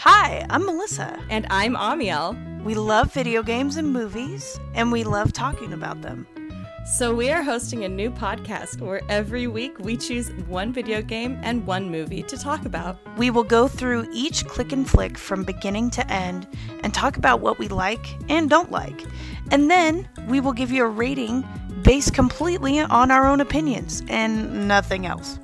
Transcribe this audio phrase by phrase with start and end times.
[0.00, 1.18] Hi, I'm Melissa.
[1.30, 2.62] And I'm Ammiel.
[2.64, 6.26] We love video games and movies, and we love talking about them.
[6.86, 11.38] So, we are hosting a new podcast where every week we choose one video game
[11.42, 12.98] and one movie to talk about.
[13.18, 16.46] We will go through each click and flick from beginning to end
[16.82, 19.04] and talk about what we like and don't like.
[19.50, 21.44] And then we will give you a rating
[21.88, 25.38] based completely on our own opinions and nothing else.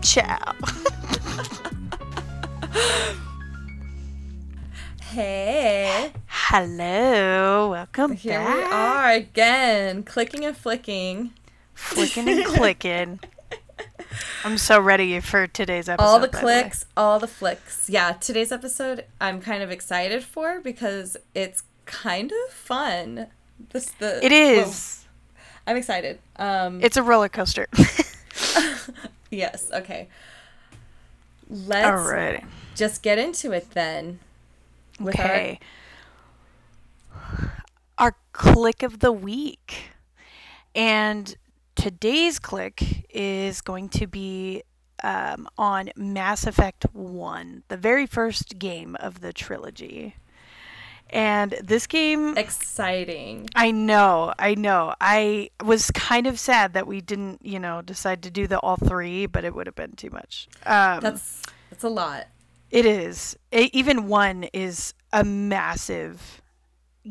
[0.00, 0.38] Ciao.
[5.02, 6.12] Hey.
[6.28, 7.70] Hello.
[7.70, 8.56] Welcome Here back.
[8.56, 11.32] we are again, clicking and flicking.
[11.74, 13.18] Flicking and clicking.
[14.44, 16.06] I'm so ready for today's episode.
[16.06, 17.90] all the clicks, all the flicks.
[17.90, 23.26] Yeah, today's episode I'm kind of excited for because it's kind of fun.
[23.72, 24.99] This the It is.
[25.66, 26.18] I'm excited.
[26.36, 27.68] Um It's a roller coaster.
[29.30, 30.08] yes, okay.
[31.48, 32.44] Let's Alrighty.
[32.74, 34.20] just get into it then.
[35.00, 35.60] With our- Okay.
[37.98, 39.90] Our click of the week.
[40.74, 41.34] And
[41.74, 44.62] today's click is going to be
[45.02, 50.14] um, on Mass Effect 1, the very first game of the trilogy.
[51.12, 53.48] And this game, exciting.
[53.56, 54.94] I know, I know.
[55.00, 58.76] I was kind of sad that we didn't, you know, decide to do the all
[58.76, 60.48] three, but it would have been too much.
[60.66, 62.26] Um, That's that's a lot.
[62.70, 63.36] it is.
[63.52, 66.40] E- even one is a massive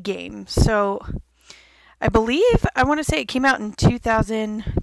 [0.01, 0.47] game.
[0.47, 1.05] So
[1.99, 4.81] I believe I want to say it came out in 2000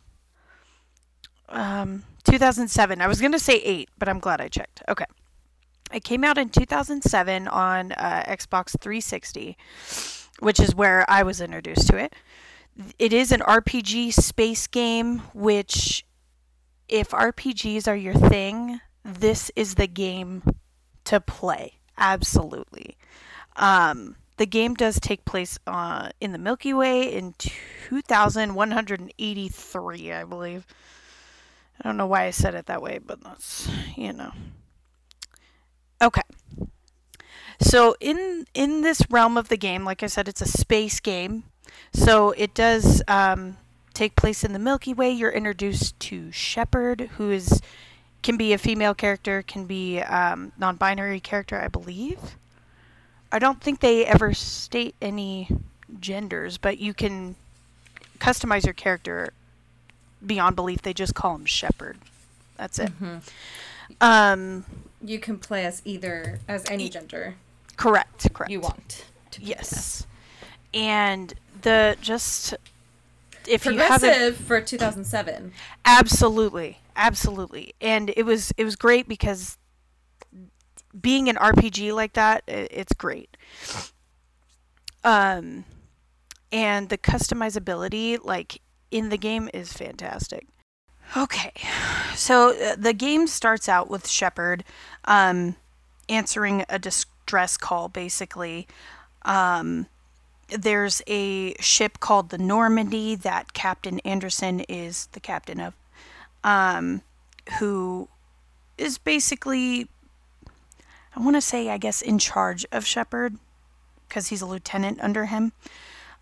[1.49, 3.01] um 2007.
[3.01, 4.83] I was going to say 8, but I'm glad I checked.
[4.89, 5.05] Okay.
[5.93, 9.57] It came out in 2007 on uh, Xbox 360,
[10.41, 12.15] which is where I was introduced to it.
[12.99, 16.05] It is an RPG space game, which,
[16.89, 20.43] if RPGs are your thing, this is the game
[21.05, 21.75] to play.
[21.97, 22.99] Absolutely.
[23.57, 30.67] Um, the game does take place uh, in the Milky Way in 2183, I believe.
[31.81, 34.33] I don't know why I said it that way, but that's, you know.
[36.01, 36.23] Okay.
[37.61, 41.45] So in in this realm of the game, like I said, it's a space game.
[41.93, 43.57] So it does um,
[43.95, 45.11] take place in the Milky Way.
[45.11, 47.63] You're introduced to Shepard, who is
[48.23, 52.19] can be a female character, can be um, non-binary character, I believe.
[53.31, 55.49] I don't think they ever state any
[56.01, 57.37] genders, but you can
[58.19, 59.33] customize your character
[60.25, 60.83] beyond belief.
[60.83, 61.99] They just call him Shepard.
[62.57, 62.91] That's it.
[64.01, 64.65] Um,
[65.03, 67.37] You can play as either as any gender
[67.77, 68.33] correct.
[68.33, 68.51] Correct.
[68.51, 69.05] you want.
[69.33, 70.07] To Yes.
[70.75, 72.55] And the just
[73.47, 75.53] if Progressive for 2007.
[75.85, 77.75] absolutely, absolutely.
[77.81, 79.59] And it was it was great because
[81.01, 83.37] being an RPG like that, it's great.
[85.05, 85.65] Um
[86.53, 90.47] and the customizability like in the game is fantastic.
[91.15, 91.53] Okay.
[92.15, 94.65] So uh, the game starts out with Shepard
[95.05, 95.57] um
[96.09, 98.67] answering a distress call basically.
[99.23, 99.87] Um
[100.49, 105.75] there's a ship called the Normandy that Captain Anderson is the captain of,
[106.45, 107.03] um,
[107.59, 108.09] who
[108.79, 109.89] is basically,
[111.15, 113.37] I want to say, I guess, in charge of Shepard
[114.09, 115.53] because he's a lieutenant under him.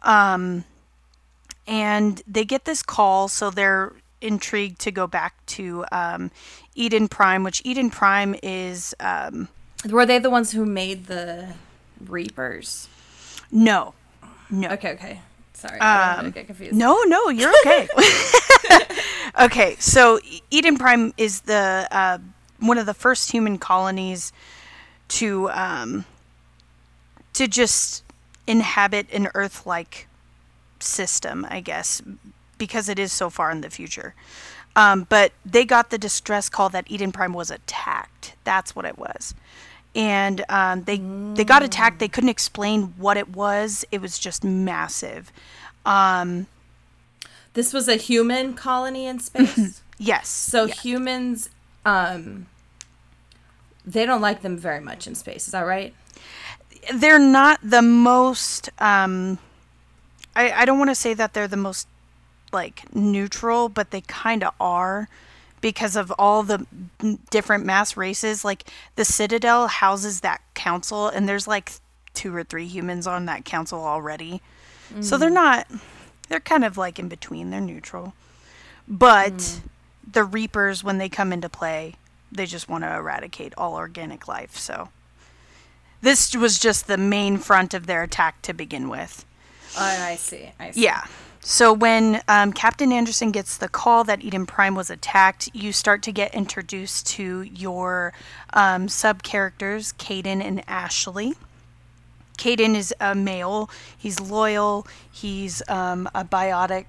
[0.02, 0.64] Um,
[1.66, 3.92] and they get this call, so they're
[4.24, 6.30] intrigued to go back to um,
[6.74, 9.48] Eden Prime, which Eden Prime is um,
[9.88, 11.54] Were they the ones who made the
[12.06, 12.88] Reapers?
[13.50, 13.94] no,
[14.50, 14.70] no.
[14.70, 15.20] Okay, okay.
[15.54, 16.74] Sorry, Um, get confused.
[16.74, 17.88] No, no, you're okay.
[19.40, 20.18] okay, so
[20.50, 22.18] Eden Prime is the uh,
[22.58, 24.32] one of the first human colonies
[25.08, 26.04] to um,
[27.32, 28.02] to just
[28.46, 30.06] inhabit an Earth-like
[30.80, 32.02] system, I guess,
[32.64, 34.14] because it is so far in the future.
[34.76, 38.34] Um, but they got the distress call that Eden Prime was attacked.
[38.44, 39.34] That's what it was.
[39.94, 40.98] And um, they
[41.34, 41.98] they got attacked.
[42.00, 43.84] They couldn't explain what it was.
[43.92, 45.30] It was just massive.
[45.86, 46.46] Um,
[47.52, 49.82] This was a human colony in space.
[49.98, 50.28] yes.
[50.28, 51.50] so humans,
[51.84, 52.46] um,
[53.86, 55.46] they don't like them very much in space.
[55.46, 55.94] Is that right?
[56.92, 58.68] they're not the most.
[58.78, 59.38] Um,
[60.34, 61.86] I I don't want to say that they're the most
[62.54, 65.08] like neutral, but they kind of are
[65.60, 66.66] because of all the
[67.30, 68.44] different mass races.
[68.44, 68.64] Like
[68.96, 71.72] the Citadel houses that council, and there's like
[72.14, 74.40] two or three humans on that council already.
[75.00, 75.34] So they're mm.
[75.34, 75.66] not
[76.28, 77.50] They're kind of like in between.
[77.50, 78.14] They're neutral.
[78.88, 79.60] But mm.
[80.10, 81.96] the Reapers, when they come into play,
[82.30, 84.56] they just want to eradicate all organic life.
[84.56, 84.88] So
[86.02, 89.24] this was just the main front of their attack to begin with.
[89.76, 90.50] Oh, I see.
[90.58, 90.84] I see.
[90.84, 91.04] Yeah.
[91.46, 96.02] So when um, Captain Anderson gets the call that Eden Prime was attacked, you start
[96.04, 98.14] to get introduced to your
[98.54, 101.34] um, sub characters, Kaidan and Ashley.
[102.38, 103.68] Kaidan is a male.
[103.96, 104.86] He's loyal.
[105.12, 106.86] He's um, a biotic.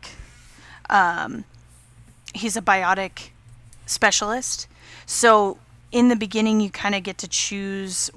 [0.89, 1.43] Um,
[2.33, 3.31] he's a biotic
[3.85, 4.67] specialist.
[5.05, 5.57] So
[5.91, 8.09] in the beginning, you kind of get to choose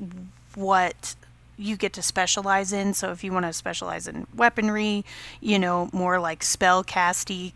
[0.55, 1.17] what
[1.59, 2.95] you get to specialize in.
[2.95, 5.05] So if you want to specialize in weaponry,
[5.41, 7.53] you know, more like spell casty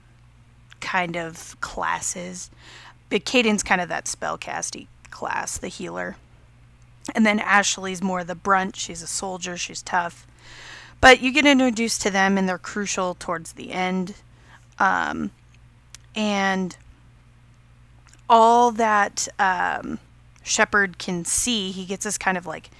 [0.81, 2.50] kind of classes.
[3.08, 6.16] But Kaidan's kind of that spell casty class, the healer.
[7.14, 8.76] And then Ashley's more the brunt.
[8.76, 9.56] She's a soldier.
[9.56, 10.26] She's tough.
[11.00, 14.14] But you get introduced to them, and they're crucial towards the end.
[14.78, 15.31] Um,
[16.14, 16.76] and
[18.28, 19.98] all that um,
[20.43, 22.70] Shepard can see, he gets this kind of like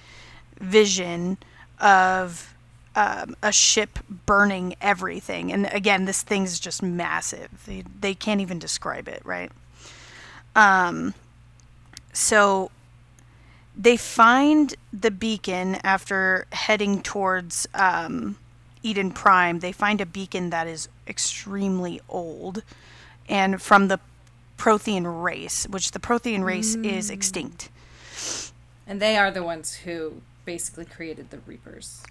[0.63, 1.37] vision
[1.79, 2.55] of
[2.95, 5.51] um, a ship burning everything.
[5.51, 7.49] And again, this thing's just massive.
[7.65, 9.51] They, they can't even describe it, right?
[10.55, 11.13] Um,
[12.13, 12.69] so
[13.75, 18.37] they find the beacon after heading towards um,
[18.83, 19.59] Eden Prime.
[19.59, 22.63] They find a beacon that is extremely old
[23.27, 23.99] and from the
[24.57, 27.69] Prothean race, which the Prothean race is extinct.
[28.85, 32.03] And they are the ones who basically created the Reapers,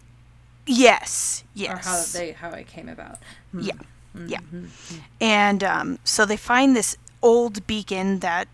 [0.67, 1.71] Yes, Yes.
[1.87, 3.19] or how they how it came about.
[3.53, 3.73] Yeah,
[4.27, 4.39] yeah.
[5.21, 8.49] And um, so they find this old beacon that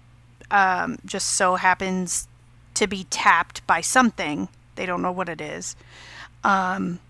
[0.50, 2.28] um, just so happens
[2.74, 4.48] to be tapped by something.
[4.76, 5.76] They don't know what it is.
[6.44, 7.00] Um,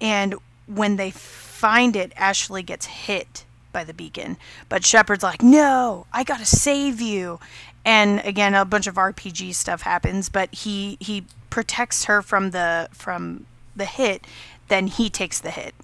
[0.00, 0.34] and
[0.66, 4.36] when they find it, Ashley gets hit by the beacon.
[4.68, 7.38] But Shepard's like, no, I gotta save you.
[7.84, 12.88] And again, a bunch of RPG stuff happens, but he he protects her from the
[12.92, 14.26] from the hit.
[14.68, 15.74] Then he takes the hit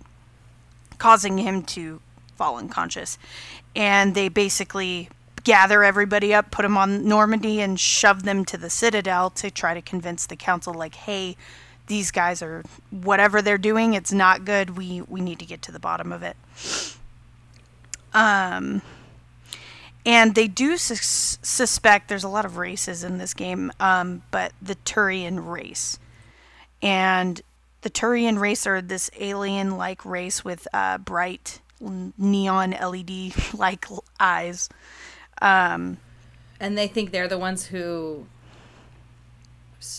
[1.03, 2.01] causing him to
[2.37, 3.19] fall unconscious.
[3.75, 5.09] And they basically
[5.43, 9.75] gather everybody up, put them on Normandy, and shove them to the Citadel to try
[9.75, 11.37] to convince the council, like, hey,
[11.89, 14.77] these guys are whatever they're doing, it's not good.
[14.77, 16.37] We we need to get to the bottom of it.
[18.15, 18.81] Um,
[20.05, 24.53] and they do sus- suspect there's a lot of races in this game, um, but
[24.61, 25.99] the Turian race.
[26.83, 27.41] And
[27.83, 33.87] the Turian race are this alien like race with uh, bright neon LED like
[34.19, 34.69] eyes.
[35.41, 35.99] Um,
[36.61, 38.27] And they think they're the ones who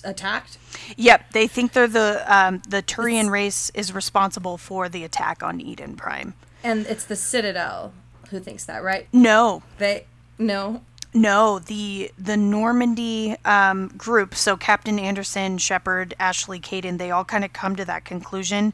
[0.03, 0.57] attacked.
[0.95, 5.59] yep, they think they're the um, the Turian race is responsible for the attack on
[5.59, 6.33] Eden Prime.
[6.63, 7.93] And it's the Citadel
[8.33, 9.07] who thinks that, right?
[9.13, 10.05] No, They
[10.37, 10.81] no.
[11.15, 14.33] No, the the Normandy um, group.
[14.33, 18.73] So Captain Anderson, Shepard, Ashley, Kaidan, they all kind of come to that conclusion,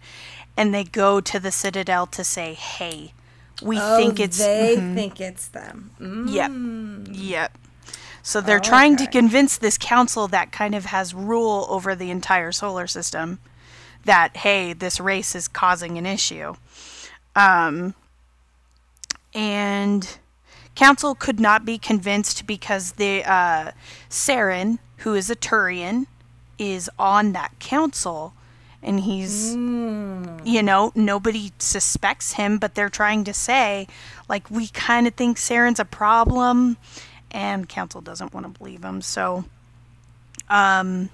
[0.56, 3.14] and they go to the Citadel to say, "Hey,
[3.62, 4.96] we think it's they Mhm.
[4.96, 5.92] think it's them.
[6.00, 7.10] Mm.
[7.10, 7.16] Yep.
[7.18, 7.58] Yep.
[8.24, 12.54] So they're trying to convince this council that kind of has rule over the entire
[12.54, 13.40] solar system
[14.06, 16.54] that hey, this race is causing an issue.
[17.36, 17.96] Um
[19.34, 20.18] and
[20.75, 23.72] council could not be convinced because the uh
[24.10, 26.08] Saren, who is a Turian,
[26.58, 28.34] is on that council
[28.82, 29.56] and he's
[30.46, 33.88] you know, nobody suspects him, but they're trying to say,
[34.30, 36.77] like, we kind of think Saren's a problem,
[37.32, 39.01] and council doesn't want to believe him.
[39.01, 39.44] So,
[40.50, 41.10] um,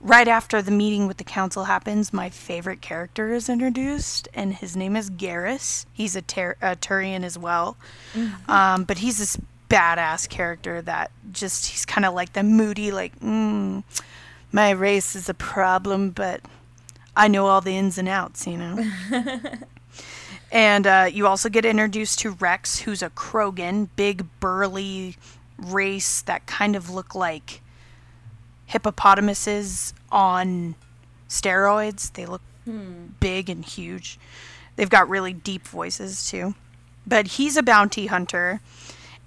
[0.00, 4.76] right after the meeting with the council happens, my favorite character is introduced, and his
[4.76, 5.86] name is Garrus.
[5.92, 7.76] He's a, ter- a Turian as well,
[8.48, 9.38] um, but he's this
[9.68, 13.82] badass character that just, he's kind of like the moody, like, mm,
[14.52, 16.40] my race is a problem, but
[17.16, 18.90] I know all the ins and outs, you know.
[20.52, 25.16] and uh, you also get introduced to Wrex, who's a Krogan, big burly
[25.58, 27.60] race that kind of look like
[28.68, 30.74] hippopotamuses on
[31.28, 32.12] steroids.
[32.12, 33.08] They look hmm.
[33.18, 34.18] big and huge.
[34.76, 36.54] They've got really deep voices too.
[37.06, 38.60] But he's a bounty hunter.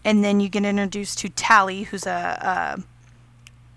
[0.06, 2.84] And then you get introduced to Tali, who's a, a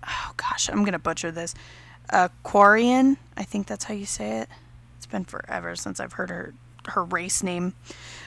[0.07, 1.53] oh gosh, I'm gonna butcher this.
[2.09, 4.49] A Quarian, I think that's how you say it.
[4.97, 6.53] It's been forever since I've heard her
[6.89, 7.73] her race name.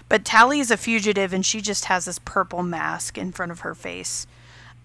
[0.08, 3.60] But Tali is a fugitive, and she just has this purple mask in front of
[3.60, 4.26] her face.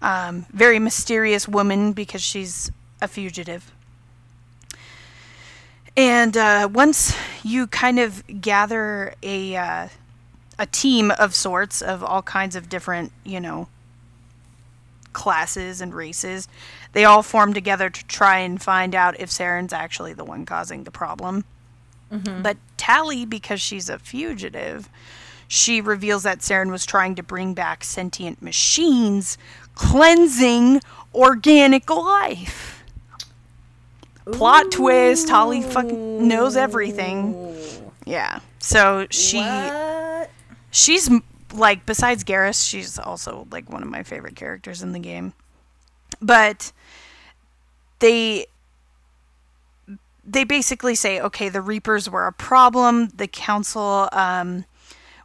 [0.04, 2.70] Um, very mysterious woman because she's
[3.00, 3.72] a fugitive.
[5.96, 9.88] And uh, once you kind of gather a uh,
[10.58, 13.68] a team of sorts of all kinds of different, you know,
[15.14, 16.48] classes and races,
[16.92, 20.84] they all form together to try and find out if Saren's actually the one causing
[20.84, 21.44] the problem.
[22.42, 24.90] But Tali, because she's a fugitive,
[25.48, 29.38] she reveals that Saren was trying to bring back sentient machines,
[29.74, 30.80] cleansing
[31.14, 32.82] organic life.
[34.32, 37.56] Plot twist, Tali fucking knows everything.
[38.06, 38.40] Yeah.
[38.58, 40.30] So she What?
[40.70, 41.10] she's
[41.52, 45.34] like besides Garrus, she's also like one of my favorite characters in the game.
[46.20, 46.72] But
[47.98, 48.46] they
[50.26, 53.08] they basically say, okay, the Reapers were a problem.
[53.14, 54.64] The council um,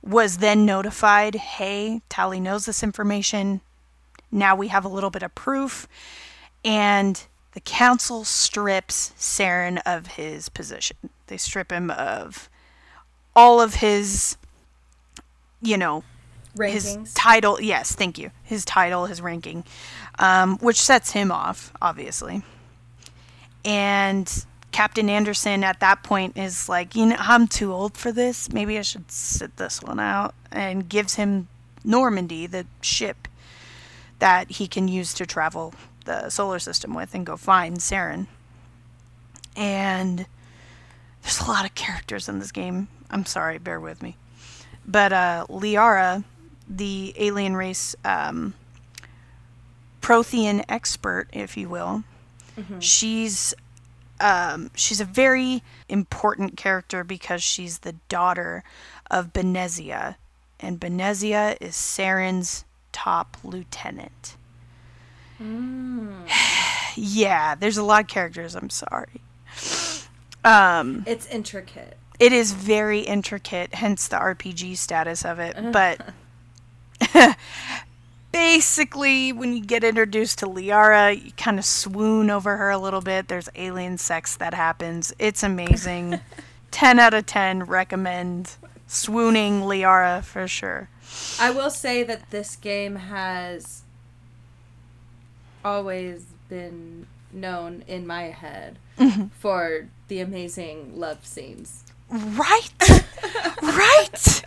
[0.04, 3.62] was then notified, hey, Tali knows this information.
[4.32, 5.88] Now we have a little bit of proof.
[6.64, 10.98] And the council strips Saren of his position.
[11.28, 12.50] They strip him of
[13.36, 14.38] all of his,
[15.62, 16.04] you know,
[16.58, 17.62] his title.
[17.62, 18.32] Yes, thank you.
[18.44, 19.64] His title, his ranking,
[20.18, 22.44] um, which sets him off, obviously.
[23.64, 28.52] And Captain Anderson at that point is like, you know, I'm too old for this.
[28.52, 30.36] Maybe I should sit this one out.
[30.52, 31.48] And gives him
[31.84, 33.29] Normandy, the ship
[34.20, 35.74] that he can use to travel
[36.06, 38.28] the solar system with and go find Saren.
[39.56, 40.26] And
[41.22, 42.88] there's a lot of characters in this game.
[43.10, 44.16] I'm sorry, bear with me.
[44.86, 46.24] But uh, Liara,
[46.68, 48.54] the alien race um,
[50.02, 52.04] Prothean expert, if you will,
[52.80, 53.54] she's
[54.20, 58.64] um, she's a very important character because she's the daughter
[59.10, 60.16] of Benezia,
[60.60, 64.36] and Benezia is Saren's top lieutenant.
[66.96, 68.56] yeah, there's a lot of characters.
[68.56, 69.22] I'm sorry.
[70.44, 71.98] Um, It's intricate.
[72.20, 75.56] it is very intricate, hence the RPG status of it.
[75.72, 76.02] But
[78.32, 83.02] basically, when you get introduced to Liara, you kind of swoon over her a little
[83.02, 83.28] bit.
[83.28, 85.14] There's alien sex that happens.
[85.20, 86.20] It's amazing.
[86.72, 88.56] 10 out of 10 recommend
[88.88, 90.90] swooning Liara for sure.
[91.40, 93.84] I will say that this game has
[95.64, 99.28] always been known in my head Mm-hmm.
[99.40, 101.86] for the amazing love scenes.
[102.10, 102.70] Right?
[103.62, 104.44] right?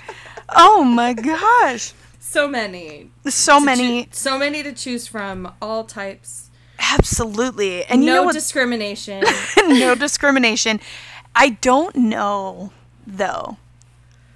[0.50, 1.94] Oh my gosh.
[2.20, 3.08] So many.
[3.26, 4.04] So many.
[4.04, 6.50] choo- so many to choose from, all types.
[6.78, 7.84] Absolutely.
[7.86, 8.34] And you no know what?
[8.34, 9.24] discrimination.
[9.56, 10.80] no discrimination.
[11.34, 12.72] I don't know
[13.06, 13.56] though.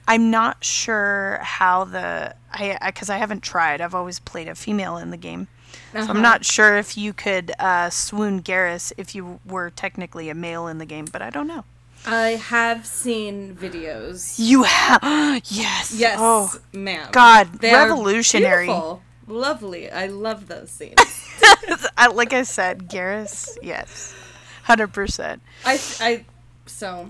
[0.08, 3.80] I'm not sure how the I because I, haven't tried.
[3.80, 5.48] I've always played a female in the game,
[5.94, 6.06] Uh-huh.
[6.08, 10.66] I'm not sure if you could uh, swoon Garrus if you were technically a male
[10.68, 11.06] in the game.
[11.10, 11.64] But I don't know.
[12.06, 14.36] I have seen videos.
[14.38, 15.00] You have
[15.46, 15.92] yes.
[15.98, 17.08] Yes, Oh ma'am.
[17.12, 18.66] God, They revolutionary.
[18.66, 19.02] beautiful.
[19.26, 19.90] Lovely.
[19.90, 20.94] I love those scenes.
[21.98, 23.58] I, like I said, Garrus.
[23.60, 24.14] Yes,
[24.62, 25.42] hundred percent.
[25.64, 26.24] I, I,
[26.66, 27.08] so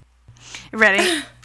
[0.72, 1.22] Ready?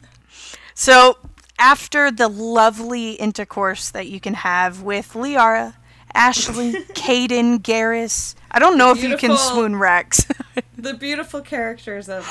[0.74, 1.18] so,
[1.60, 5.76] after the lovely intercourse that you can have with Liara,
[6.14, 10.26] Ashley, Kaidan, Garrus, I don't know if you can swoon Wrex.
[10.78, 12.28] the beautiful characters of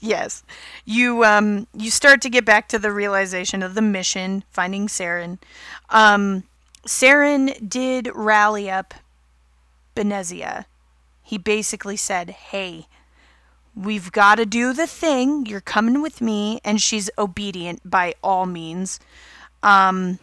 [0.00, 0.44] yes,
[0.84, 5.38] you um you start to get back to the realization of the mission, finding Saren.
[5.90, 6.44] Um,
[6.86, 8.94] Saren did rally up
[9.96, 10.66] Benezia.
[11.22, 12.86] He basically said, "Hey."
[13.78, 15.46] We've got to do the thing.
[15.46, 16.60] You're coming with me.
[16.64, 18.98] And she's obedient by all means.
[19.62, 20.18] Um,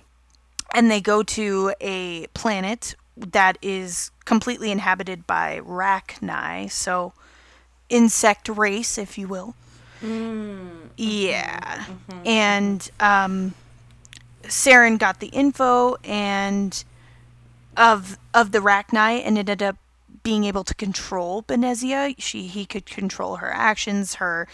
[0.73, 6.69] and they go to a planet that is completely inhabited by Rachni.
[6.69, 7.13] So,
[7.89, 9.55] insect race, if you will.
[10.97, 11.85] Yeah.
[12.25, 13.53] And um,
[14.43, 16.83] Saren got the info and
[17.77, 19.77] of of the Rachni and ended up
[20.25, 22.15] being able to control Benezia.
[22.17, 24.47] She he could control her actions, her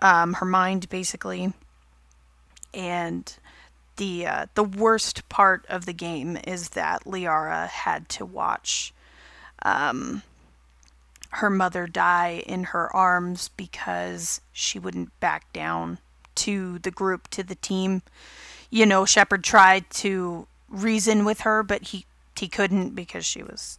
[0.00, 1.54] um, her mind basically.
[2.74, 3.34] And
[3.96, 8.92] the uh, the worst part of the game is that Liara had to watch
[9.62, 10.22] um,
[11.30, 15.98] her mother die in her arms because she wouldn't back down
[16.34, 18.02] to the group, to the team.
[18.68, 22.04] You know, Shepard tried to reason with her, but he
[22.38, 23.78] he couldn't because she was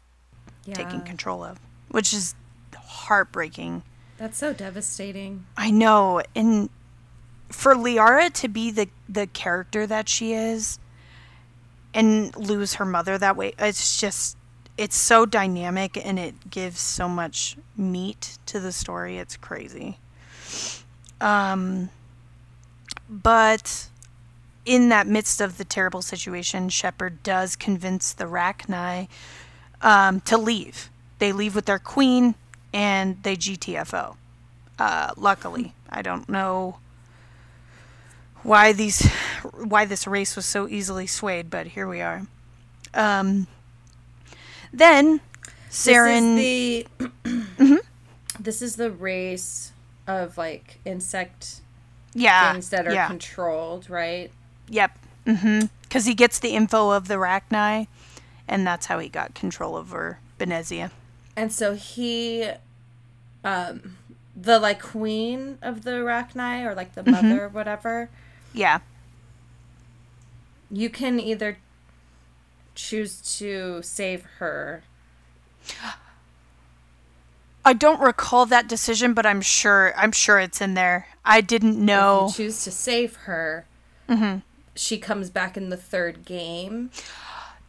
[0.67, 1.01] Yeah.
[1.01, 1.59] control of,
[1.89, 2.35] which is
[2.75, 3.83] heartbreaking.
[4.17, 5.45] That's so devastating.
[5.55, 6.69] I know, and
[7.49, 10.79] for Liara to be the the character that she is,
[11.93, 14.37] and lose her mother that way, it's just
[14.77, 19.17] it's so dynamic and it gives so much meat to the story.
[19.17, 19.97] It's crazy.
[21.19, 21.89] Um,
[23.09, 23.89] but
[24.65, 29.07] in that midst of the terrible situation, Shepard does convince the Rachni
[29.81, 30.89] um, to leave.
[31.19, 32.35] They leave with their queen
[32.73, 34.15] and they GTFO.
[34.79, 36.77] Uh, luckily, I don't know
[38.43, 39.05] why these
[39.53, 42.27] why this race was so easily swayed, but here we are.
[42.93, 43.47] Um,
[44.71, 45.21] then
[45.69, 46.35] Saren.
[46.35, 47.81] This is the
[48.39, 49.71] this is the race
[50.05, 51.61] of like insect
[52.13, 53.07] yeah, things that are yeah.
[53.07, 54.31] controlled, right?
[54.69, 54.97] Yep.
[55.25, 55.59] Mm-hmm.
[55.81, 57.87] Because he gets the info of the Rachni,
[58.47, 60.91] and that's how he got control over Benezia.
[61.35, 62.49] And so he,
[63.43, 63.97] um,
[64.35, 68.09] the like queen of the Rachni or like the mother, whatever.
[68.53, 68.79] Yeah.
[70.69, 71.57] You can either
[72.75, 74.83] choose to save her.
[77.65, 81.07] I don't recall that decision, but I'm sure I'm sure it's in there.
[81.25, 82.27] I didn't know.
[82.29, 83.65] If you choose to save her.
[84.75, 86.91] She comes back in the third game.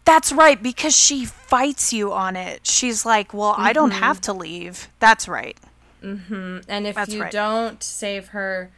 [0.08, 2.66] That's right, because she fights you on it.
[2.66, 5.56] She's like, "Well, I don't have to leave." That's right.
[6.02, 6.64] Mhm.
[6.66, 7.30] And if That's you right.
[7.32, 8.70] don't save her,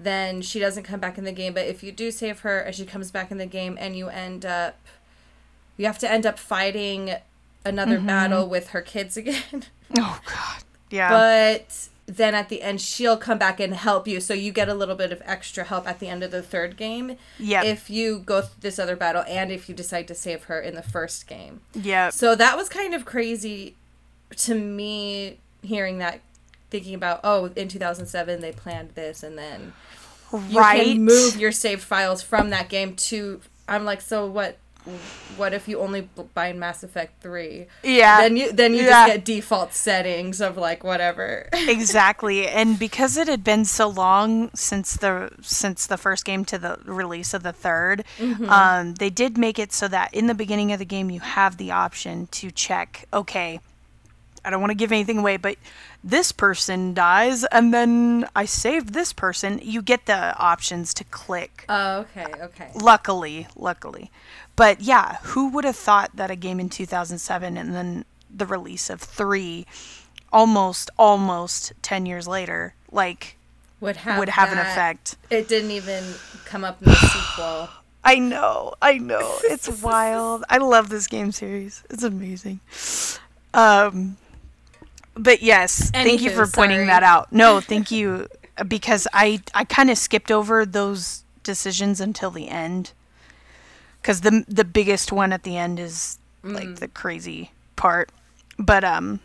[0.00, 1.54] then she doesn't come back in the game.
[1.54, 4.08] But if you do save her and she comes back in the game and you
[4.08, 4.74] end up,
[5.76, 7.14] you have to end up fighting
[7.64, 8.06] another Mm-hmm.
[8.06, 9.64] battle with her kids again.
[9.96, 10.64] Oh God.
[10.90, 11.10] Yeah.
[11.10, 14.20] but then at the end, she'll come back and help you.
[14.20, 16.76] So you get a little bit of extra help at the end of the third
[16.76, 17.16] game.
[17.38, 20.60] yeah If you go through this other battle and if you decide to save her
[20.60, 21.60] in the first game.
[21.72, 22.10] yeah.
[22.10, 23.74] So that was kind of crazy
[24.36, 26.20] to me hearing that,
[26.70, 29.72] thinking about, oh, in 2007 they planned this, and then
[30.48, 30.84] you right.
[30.84, 33.40] can move your saved files from that game to.
[33.66, 34.58] I'm like, so what?
[35.36, 37.66] What if you only buy Mass Effect 3?
[37.82, 38.20] Yeah.
[38.20, 38.90] Then you then you Yeah.
[38.90, 41.48] just get default settings of like whatever.
[41.52, 46.58] exactly and because it had been so long since the since the first game to
[46.58, 48.04] the release of the 3rd
[48.48, 51.56] um, they did make it so that in the beginning of the game you have
[51.56, 53.60] the option to check okay
[54.44, 55.56] i don't want to give anything away but
[56.02, 61.64] this person dies and then i saved this person you get the options to click.
[61.68, 62.70] Oh, okay, okay.
[62.74, 64.10] luckily luckily.
[64.56, 68.04] But yeah who would have thought that a game in 2007 and then
[68.34, 69.66] the release of 3
[70.32, 73.36] almost almost 10 years later like
[73.80, 75.16] Would have would have an effect?
[75.30, 76.04] It didn't even
[76.44, 77.68] come up in the sequel.
[78.04, 79.38] i know i know.
[79.44, 80.44] It's wild.
[80.50, 81.82] I love this game series.
[81.90, 82.60] It's amazing.
[83.54, 84.16] Um
[85.14, 86.86] but yes thank you for pointing sorry.
[86.86, 87.32] that out.
[87.32, 88.28] No thank you
[88.68, 92.92] because i i kind of skipped over those decisions until the end.
[94.00, 98.10] Because the the biggest one at the end is like the crazy part.
[98.58, 99.20] But um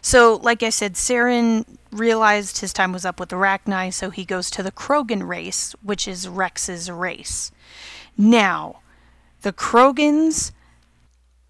[0.00, 4.24] so like i said Saren realized his time was up with the Rachni so he
[4.24, 7.50] goes to the krogan race which is Wrex's race.
[8.16, 8.80] Now
[9.42, 10.52] the krogans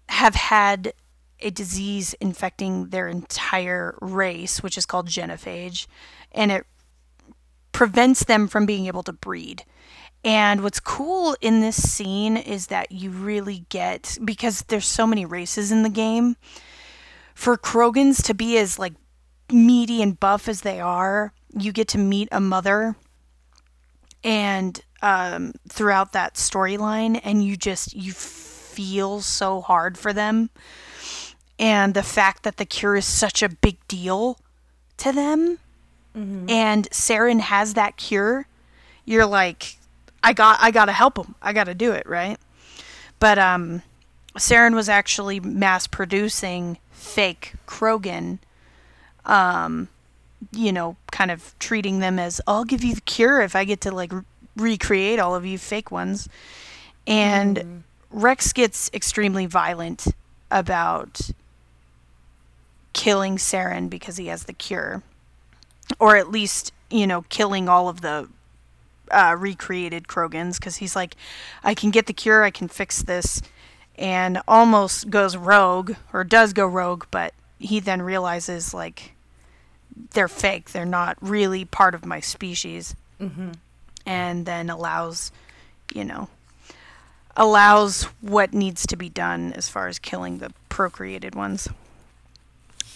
[0.09, 0.93] have had
[1.39, 5.87] a disease infecting their entire race which is called genophage
[6.31, 6.65] and it
[7.71, 9.65] prevents them from being able to breed.
[10.23, 15.25] And what's cool in this scene is that you really get because there's so many
[15.25, 16.35] races in the game.
[17.35, 18.93] For Krogans to be as like
[19.51, 22.95] meaty and buff as they are, you get to meet a mother
[24.23, 30.49] and um, throughout that storyline and you just you feel so hard for them
[31.59, 34.37] and the fact that the cure is such a big deal
[34.97, 35.59] to them
[36.49, 38.47] and Saren has that cure,
[39.03, 39.77] you're like,
[40.23, 41.35] I got, I gotta help him.
[41.41, 42.37] I gotta do it, right?
[43.19, 43.81] But um,
[44.37, 48.39] Saren was actually mass producing fake Krogan,
[49.25, 49.89] um,
[50.51, 53.81] you know, kind of treating them as, I'll give you the cure if I get
[53.81, 54.21] to like re-
[54.55, 56.29] recreate all of you fake ones.
[57.07, 60.07] And Wrex gets extremely violent
[60.49, 61.19] about
[62.95, 65.03] killing Saren because he has the cure
[65.99, 68.27] or at least you know killing all of the
[69.11, 71.15] uh, recreated Krogans because he's like,
[71.63, 73.41] I can get the cure, I can fix this,
[73.97, 79.13] and almost goes rogue or does go rogue, but he then realizes like
[80.11, 83.51] they're fake, they're not really part of my species, mm-hmm.
[84.05, 85.31] and then allows,
[85.93, 86.27] you know,
[87.37, 91.69] allows what needs to be done as far as killing the procreated ones.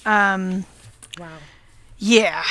[0.05, 0.65] Um.
[1.19, 1.37] Wow.
[2.01, 2.45] Yeah.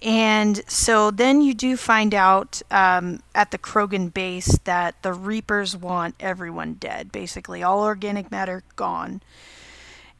[0.00, 5.76] And so then you do find out um, at the Krogan base that the Reapers
[5.76, 7.10] want everyone dead.
[7.10, 9.20] Basically, all organic matter gone.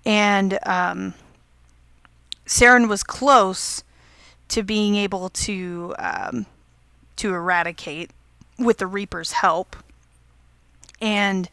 [0.05, 1.15] And um,
[2.47, 3.85] Saren was close
[4.49, 6.47] to being able to um,
[7.17, 8.11] to eradicate
[8.59, 9.77] with the Reaper's help.
[11.01, 11.49] And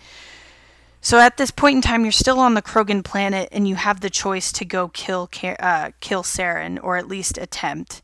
[1.02, 4.02] so at this point in time, you're still on the Krogan planet, and you have
[4.02, 8.02] the choice to go kill uh, kill Saren, or at least attempt.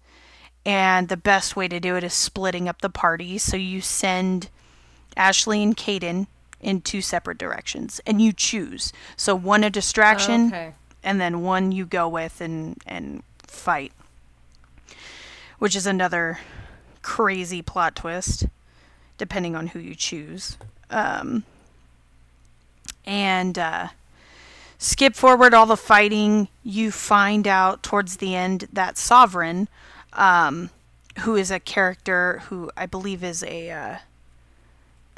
[0.66, 3.38] And the best way to do it is splitting up the party.
[3.38, 4.50] So you send
[5.16, 6.28] Ashley and Kaidan
[6.60, 8.92] in two separate directions, and you choose.
[9.16, 10.74] So one a distraction, Okay.
[11.04, 13.94] and then one you go with and and fight,
[15.60, 16.40] which is another
[17.02, 18.48] crazy plot twist,
[19.18, 20.58] depending on who you choose.
[20.90, 21.44] Um,
[23.08, 23.88] and uh,
[24.78, 26.50] skip forward all the fighting.
[26.64, 29.70] You find out towards the end that Sovereign,
[30.14, 30.70] um,
[31.22, 33.98] who is a character who I believe is a uh,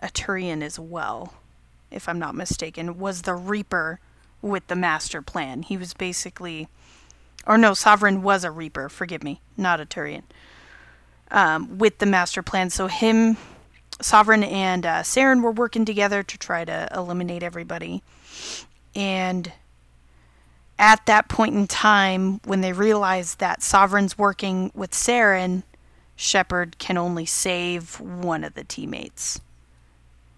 [0.02, 1.34] a Turian as well,
[1.92, 4.00] if I'm not mistaken, was the Reaper
[4.42, 5.64] with the master plan.
[5.64, 6.70] He was basically,
[7.46, 8.88] or no, Sovereign was a Reaper.
[8.88, 10.24] Forgive me, not a Turian.
[11.32, 13.38] Um, with the master plan, so him,
[14.02, 18.02] Sovereign, and uh, Saren were working together to try to eliminate everybody.
[18.96, 19.52] And
[20.78, 25.64] at that point in time, when they realize that Sovereign's working with Saren,
[26.16, 29.40] Shepard can only save one of the teammates,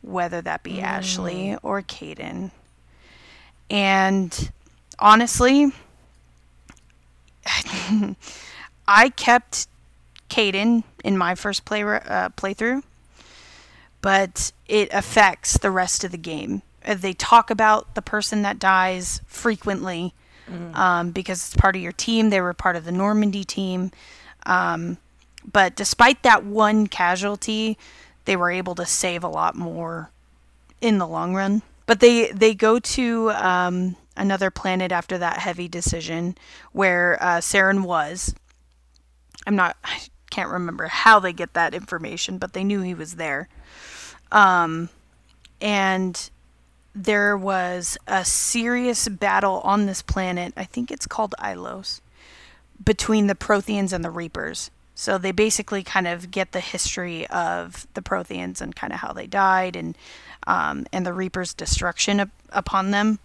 [0.01, 2.51] whether that be Ashley or Kaidan.
[3.69, 4.51] And
[4.99, 5.71] honestly,
[8.87, 9.67] I kept
[10.29, 12.83] Kaidan in my first play uh, playthrough,
[14.01, 16.61] but it affects the rest of the game.
[16.85, 20.13] Uh, They talk about the person that dies frequently
[20.73, 22.29] um, because it's part of your team.
[22.29, 23.91] They were part of the Normandy team.
[24.45, 24.97] Um,
[25.49, 27.77] but despite that one casualty,
[28.25, 30.09] they were able to save a lot more
[30.81, 31.61] in the long run.
[31.85, 36.35] But they they go to um, another planet after that heavy decision
[36.73, 38.35] where uh, Saren was.
[39.47, 39.77] I'm not.
[39.83, 39.99] I
[40.31, 43.47] can't remember how they get that information, but they knew he was there.
[44.31, 44.89] Um,
[45.61, 46.29] and
[46.95, 50.53] there was a serious battle on this planet.
[50.57, 52.01] I think it's called Ilos
[52.83, 54.71] between the Protheans and the Reapers.
[54.95, 59.13] So they basically kind of get the history of the Protheans and kind of how
[59.13, 59.97] they died and
[60.47, 63.19] um, and the Reapers' destruction up, upon them.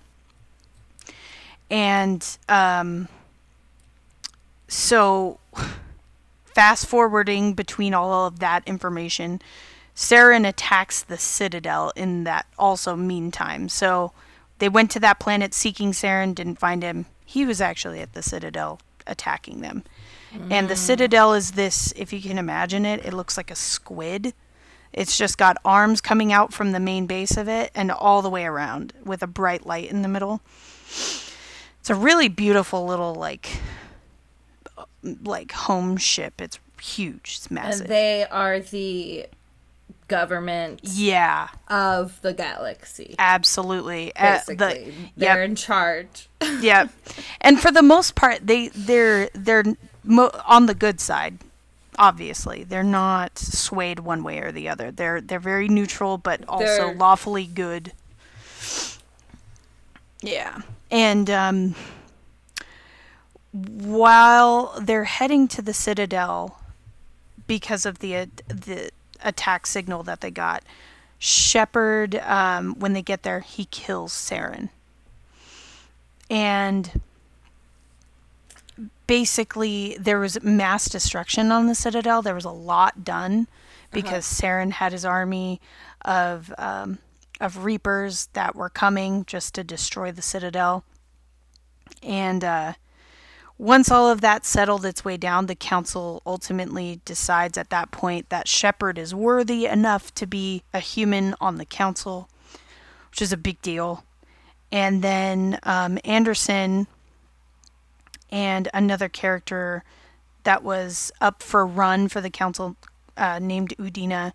[1.71, 3.09] And um,
[4.69, 5.39] so,
[6.57, 9.43] fast forwarding between all of that information,
[9.95, 13.69] Saren attacks the Citadel in that also meantime.
[13.69, 14.13] So
[14.59, 17.05] they went to that planet seeking Saren, didn't find him.
[17.27, 19.85] He was actually at the Citadel attacking them.
[20.51, 20.79] And the mm.
[20.79, 24.33] Citadel is this, if you can imagine it, it looks like a squid.
[24.95, 28.31] It's just got arms coming out from the main base of it and all the
[28.31, 30.41] way around with a bright light in the middle.
[30.87, 33.61] It's a really beautiful little like
[35.25, 36.41] like home ship.
[36.41, 37.37] It's huge.
[37.39, 37.83] It's massive.
[37.83, 39.27] And they are the
[40.09, 43.17] government yeah, of the galaxy.
[43.19, 44.15] absolutely.
[44.15, 45.49] Uh, the- Basically, they're yep.
[45.51, 46.29] in charge.
[46.61, 46.87] yeah
[47.41, 49.65] and for the most part they they're they're
[50.05, 51.39] mo- on the good side
[51.99, 56.65] obviously they're not swayed one way or the other they're they're very neutral but also
[56.67, 57.93] They're- lawfully good
[60.23, 61.75] yeah and um
[63.53, 66.61] while they're heading to the citadel
[67.47, 68.91] because of the the
[69.23, 70.63] attack signal that they got
[71.19, 74.69] Shepard, um, when they get there, he kills Saren.
[76.29, 77.01] And
[79.07, 82.23] basically there was mass destruction on the citadel.
[82.23, 83.47] There was a lot done
[83.93, 85.61] because Saren had his army
[86.03, 86.99] of um,
[87.41, 90.85] of reapers that were coming just to destroy the citadel.
[92.03, 92.75] And uh,
[93.59, 98.29] once all of that settled its way down the council ultimately decides at that point
[98.29, 102.29] that Shepard is worthy enough to be a human on the council
[103.11, 104.05] which is a big deal
[104.71, 106.87] and then um, Anderson
[108.31, 109.85] and another character
[110.45, 112.77] that was up for run for the council
[113.17, 114.33] uh, named Udina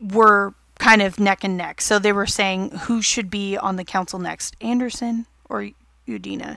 [0.00, 1.80] were kind of neck and neck.
[1.80, 5.70] So they were saying who should be on the council next, Anderson or
[6.08, 6.56] Udina?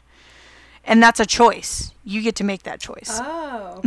[0.86, 1.92] And that's a choice.
[2.04, 3.10] You get to make that choice.
[3.14, 3.82] Oh.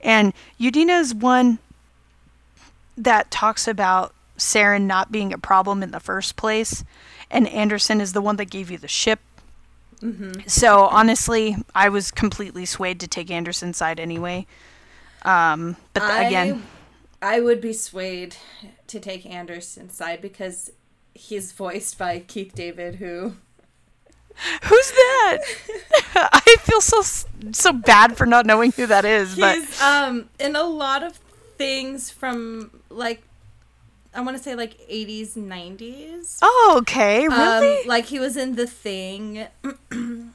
[0.00, 1.58] And Udina is one
[2.96, 6.84] that talks about Saren not being a problem in the first place,
[7.30, 9.18] and Anderson is the one that gave you the ship.
[10.46, 14.46] So honestly, I was completely swayed to take Anderson's side anyway.
[15.22, 16.62] Um, but th- again,
[17.20, 18.36] I would be swayed
[18.86, 20.70] to take Anderson's side because
[21.14, 23.36] he's voiced by Keith David, who
[24.64, 25.38] Who's that?
[26.14, 27.02] I feel so
[27.52, 31.18] so bad for not knowing who that is, but um in a lot of
[31.56, 33.22] things from like
[34.14, 36.38] I want to say like 80s, 90s.
[36.40, 37.80] oh, okay, really?
[37.82, 39.46] Um, like he was in The Thing.
[39.90, 40.30] he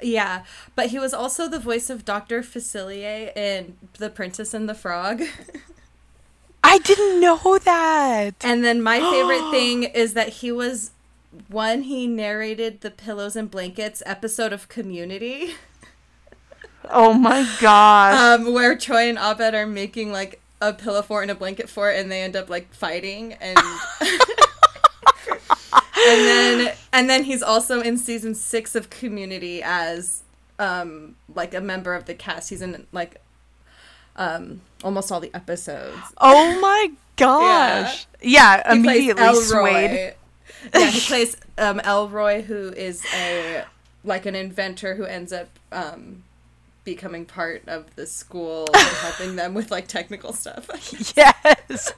[0.00, 0.44] Yeah,
[0.76, 2.42] but he was also the voice of Dr.
[2.42, 5.22] Facilier in The Princess and the Frog.
[6.64, 8.36] I didn't know that.
[8.42, 10.92] And then my favorite thing is that he was
[11.48, 15.54] one he narrated the Pillows and Blankets episode of Community,
[16.90, 18.14] Oh my gosh.
[18.40, 21.96] um, where Troy and Abed are making like a pillow fort and a blanket fort,
[21.96, 23.58] and they end up like fighting and.
[26.04, 30.22] and then and then he's also in season six of Community as
[30.58, 32.50] um like a member of the cast.
[32.50, 33.20] He's in like
[34.16, 35.96] um almost all the episodes.
[36.18, 38.06] oh my gosh.
[38.20, 40.14] Yeah, plays immediately swayed.
[40.74, 43.64] Yeah, he plays um, Elroy, who is a
[44.04, 46.22] like an inventor who ends up um,
[46.84, 50.68] becoming part of the school and helping them with like technical stuff.
[51.16, 51.92] Yes.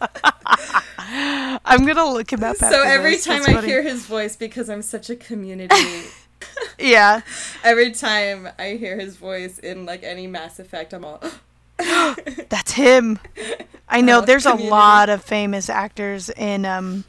[1.06, 2.56] I'm gonna look him up.
[2.56, 3.24] so every this.
[3.24, 3.66] time That's I funny.
[3.68, 5.74] hear his voice, because I'm such a community.
[6.78, 7.20] yeah,
[7.62, 11.20] every time I hear his voice in like any Mass Effect, I'm all.
[12.48, 13.18] that's him.
[13.88, 17.04] I know Oh, there's a lot of famous actors in um,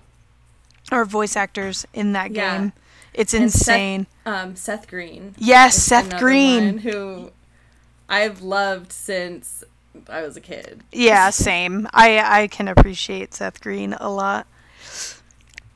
[0.91, 2.57] or voice actors in that Yeah.
[2.57, 2.73] game.
[3.13, 4.07] It's And Seth- insane.
[4.25, 5.35] um, Seth Green.
[5.37, 6.79] yes, Seth Green.
[6.79, 7.31] who
[8.09, 9.63] I've loved since
[10.09, 10.83] I was a kid.
[10.91, 11.87] Yeah, same.
[11.93, 14.45] I I can appreciate Seth Green a lot.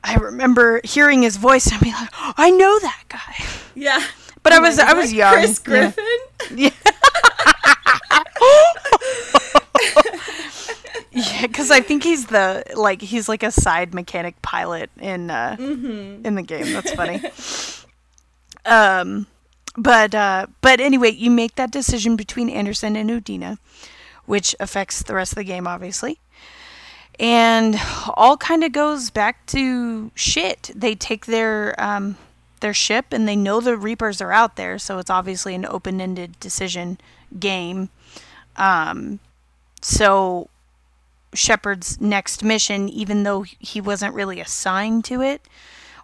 [0.03, 3.45] I remember hearing his voice and being like, I know that guy.
[3.75, 4.01] Yeah.
[4.43, 5.33] But Oh I was I was young.
[5.33, 5.59] Chris.
[5.59, 6.05] Griffin.
[6.55, 6.69] Yeah.
[8.11, 8.23] yeah,
[11.41, 16.25] because I think he's the like he's like a side mechanic pilot in uh Mm-hmm.
[16.25, 16.73] in the game.
[16.73, 17.21] That's funny.
[18.65, 19.27] um,
[19.77, 23.57] but uh, but anyway, you make that decision between Anderson and Udina,
[24.25, 26.19] which affects the rest of the game, obviously.
[27.19, 27.75] And
[28.15, 30.71] all kind of goes back to shit.
[30.73, 32.17] They take their um,
[32.61, 36.39] their ship and they know the Reapers are out there, so it's obviously an open-ended
[36.39, 36.97] decision
[37.39, 37.89] game.
[38.55, 39.19] Um,
[39.81, 40.49] so
[41.33, 45.41] Shepard's next mission, even though he wasn't really assigned to it,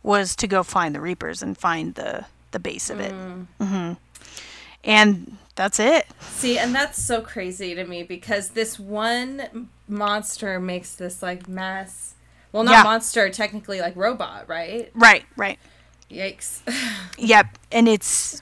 [0.03, 3.11] was to go find the Reapers and find the the base of it.
[3.59, 3.93] hmm
[4.83, 6.05] And that's it.
[6.21, 12.13] See, and that's so crazy to me because this one monster makes this like mass.
[12.51, 12.83] Well, not Yeah.
[12.83, 14.89] monster, technically like robot, right?
[14.93, 15.59] Right, right.
[16.09, 16.59] Yikes.
[17.17, 18.41] Yep, and it's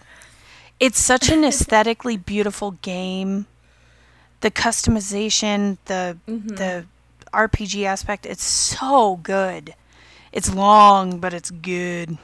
[0.80, 3.46] it's such an aesthetically beautiful game.
[4.44, 6.86] The customization, the the
[7.34, 9.74] RPG aspect, it's so good.
[10.34, 12.18] It's long, but it's good.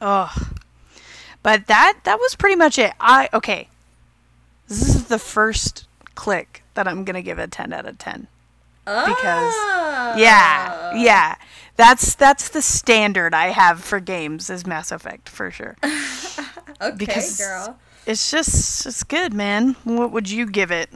[0.00, 0.30] Ugh.
[1.42, 2.92] But that that was pretty much it.
[3.00, 3.68] I okay.
[4.68, 8.26] This is the first click that I'm gonna give a ten out of ten.
[8.84, 10.14] Because- Ah.
[10.16, 11.34] Yeah, yeah.
[11.76, 15.76] That's that's the standard I have for games is Mass Effect for sure.
[16.80, 17.78] Okay, because- girl.
[18.06, 19.76] It's just it's good, man.
[19.84, 20.90] What would you give it?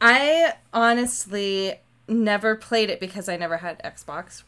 [0.00, 4.42] I honestly never played it because I never had Xbox.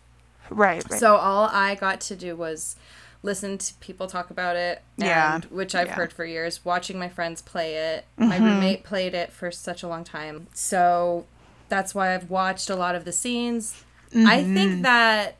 [0.50, 1.00] Right, right.
[1.00, 2.76] So all I got to do was
[3.22, 5.36] listen to people talk about it, Yeah.
[5.36, 5.94] and, which I've Yeah.
[5.94, 6.64] heard for years.
[6.64, 8.44] Watching my friends play it, my mm-hmm.
[8.44, 11.26] roommate played it for such a long time, so
[11.68, 13.82] that's why I've watched a lot of the scenes.
[14.14, 14.82] I think mm-hmm.
[14.82, 15.36] that,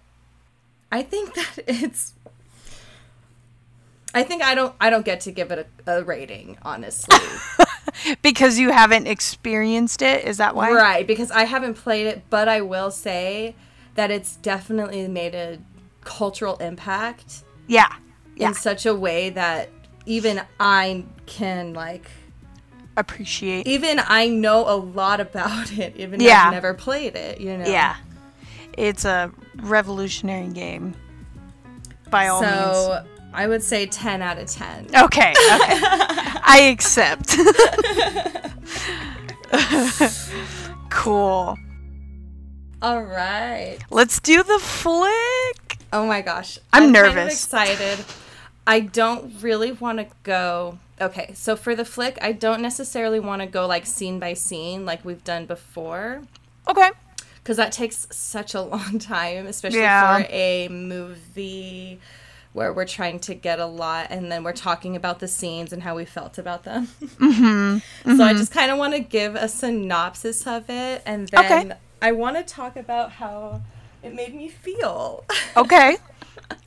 [0.90, 2.14] I think that it's.
[4.16, 4.74] I think I don't.
[4.80, 7.18] I don't get to give it a, a rating, honestly.
[8.22, 10.72] because you haven't experienced it, is that why?
[10.72, 13.54] Right, because I haven't played it, but I will say
[13.94, 15.58] that it's definitely made a
[16.02, 17.92] cultural impact Yeah.
[18.36, 18.48] Yeah.
[18.48, 19.68] in such a way that
[20.06, 22.08] even I can like
[22.96, 23.66] Appreciate.
[23.66, 26.44] even I know a lot about it, even Yeah.
[26.46, 27.66] I've never played it, you know.
[27.66, 27.96] Yeah.
[28.78, 30.94] It's a revolutionary game.
[32.10, 32.52] By all means.
[32.54, 33.04] So
[33.36, 34.86] I would say ten out of ten.
[34.96, 35.34] Okay, okay.
[36.48, 37.36] I accept.
[40.90, 41.58] cool.
[42.82, 43.78] All right.
[43.90, 45.78] Let's do the flick.
[45.92, 46.58] Oh my gosh.
[46.72, 47.14] I'm I'm nervous.
[47.14, 48.04] kind of excited.
[48.66, 50.78] I don't really want to go.
[51.00, 54.84] Okay, so for the flick, I don't necessarily want to go like scene by scene
[54.86, 56.22] like we've done before
[56.66, 56.90] Okay.
[57.42, 60.22] because that takes such a long time, especially Yeah.
[60.22, 62.00] for a movie
[62.56, 65.82] where we're trying to get a lot and then we're talking about the scenes and
[65.82, 66.88] how we felt about them.
[67.26, 68.16] Mm-hmm.
[68.16, 71.76] So I just kind of want to give a synopsis of it and then Okay.
[72.00, 73.62] I want to talk about how
[74.02, 75.24] it made me feel.
[75.56, 75.96] Okay.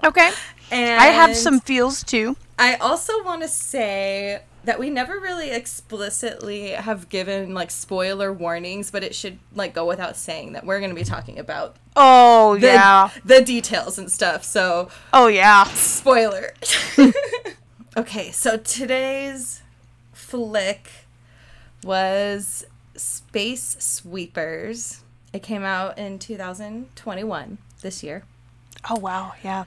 [0.04, 0.32] Okay.
[0.72, 2.36] And I have some feels too.
[2.58, 8.92] I also want to say that we never really explicitly have given like spoiler warnings,
[8.92, 12.56] but it should like go without saying that we're going to be talking about Oh
[12.56, 13.10] the, yeah.
[13.26, 14.44] the details and stuff.
[14.44, 15.64] So, Oh yeah.
[15.64, 16.54] spoiler.
[17.98, 19.64] okay, so today's
[20.14, 20.88] flick
[21.84, 22.64] was
[22.96, 25.04] Space Sweepers.
[25.34, 28.24] It came out in 2021 this year.
[28.88, 29.34] Oh wow.
[29.44, 29.64] Yeah.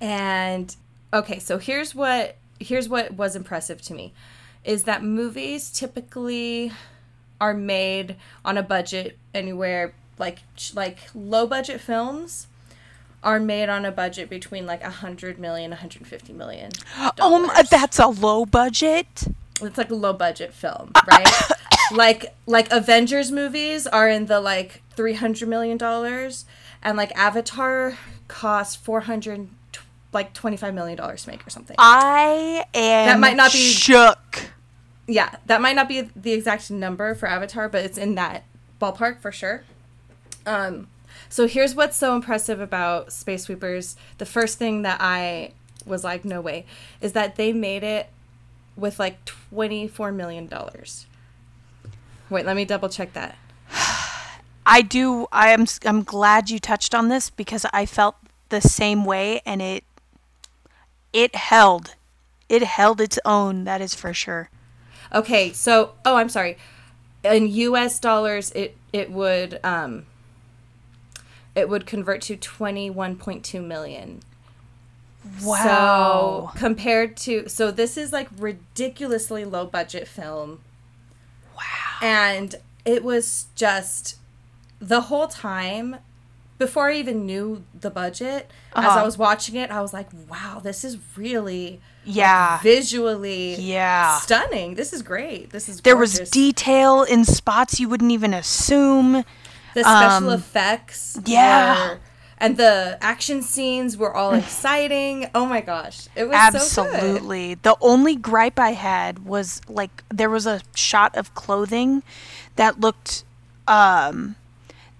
[0.00, 0.76] And
[1.12, 4.12] okay, so here's what here's what was impressive to me
[4.64, 6.72] is that movies typically
[7.40, 10.40] are made on a budget anywhere like
[10.74, 12.46] like low budget films
[13.22, 17.66] are made on a budget between like 100 million 150 million um, Oh, uh, m-
[17.70, 19.24] that's a low budget.
[19.60, 21.28] it's like a low budget film uh, uh, right
[21.92, 26.44] like like avengers movies are in the like 300 million dollars
[26.82, 27.98] and like avatar
[28.28, 29.48] cost 400
[30.12, 34.50] like 25 million dollars to make or something I am That might not be- shook.
[35.06, 38.44] Yeah that might not be the exact number for avatar but it's in that
[38.80, 39.64] ballpark for sure
[40.46, 40.88] um
[41.28, 45.52] so here's what's so impressive about space sweepers the first thing that i
[45.86, 46.64] was like no way
[47.00, 48.08] is that they made it
[48.76, 51.06] with like 24 million dollars
[52.30, 53.36] wait let me double check that
[54.66, 55.26] I do.
[55.30, 55.66] I am.
[55.84, 58.16] I'm glad you touched on this because I felt
[58.48, 59.84] the same way, and it
[61.12, 61.94] it held.
[62.48, 63.64] It held its own.
[63.64, 64.50] That is for sure.
[65.14, 66.56] Okay, so oh, I'm sorry.
[67.22, 67.98] In U.S.
[67.98, 70.06] dollars, it it would um,
[71.54, 74.20] it would convert to twenty one point two million.
[75.42, 76.50] Wow.
[76.52, 80.60] So compared to so this is like ridiculously low budget film.
[81.56, 81.62] wow.
[82.02, 84.16] And it was just
[84.80, 85.96] the whole time
[86.58, 89.00] before I even knew the budget, as Uh-huh.
[89.00, 92.60] I was watching it, I was like, wow, this is really Yeah.
[92.62, 94.18] visually Yeah.
[94.18, 94.74] stunning.
[94.74, 95.50] This is great.
[95.50, 99.24] This is There was detail in spots you wouldn't even assume.
[99.74, 101.88] the special um, effects yeah.
[101.88, 101.98] were-
[102.38, 105.28] and the action scenes were all exciting.
[105.34, 106.08] Oh my gosh.
[106.14, 106.94] It was so good.
[106.94, 107.54] Absolutely.
[107.54, 112.02] The only gripe I had was like there was a shot of clothing
[112.56, 113.24] that looked
[113.66, 114.36] um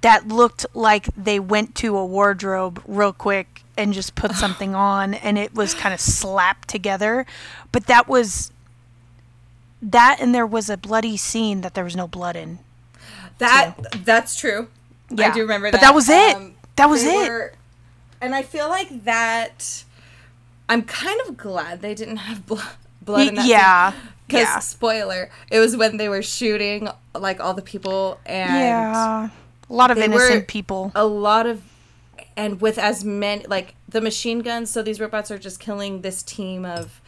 [0.01, 5.15] that looked like they went to a wardrobe real quick and just put something on
[5.15, 7.27] and it was kind of slapped together.
[7.73, 8.53] But that was
[9.83, 12.59] that and there was a bloody scene that there was no blood in.
[13.39, 14.69] That that's true.
[15.11, 15.29] Yeah.
[15.29, 15.81] I do remember that.
[15.81, 15.95] But that.
[15.95, 16.37] was it.
[16.37, 17.29] Um, that was it.
[17.29, 17.53] were-
[18.21, 19.85] and I feel like that.
[20.69, 22.63] I'm kind of glad they didn't have blo-
[23.03, 23.47] blood in that.
[23.47, 23.93] yeah.
[24.27, 24.59] Because yeah.
[24.61, 29.29] spoiler, it was when they were shooting like all the people and Yeah.
[29.69, 30.93] A lot of innocent were- people.
[30.95, 31.61] a lot of
[32.37, 36.23] and with as many like the machine guns so these robots are just killing this
[36.23, 37.01] team of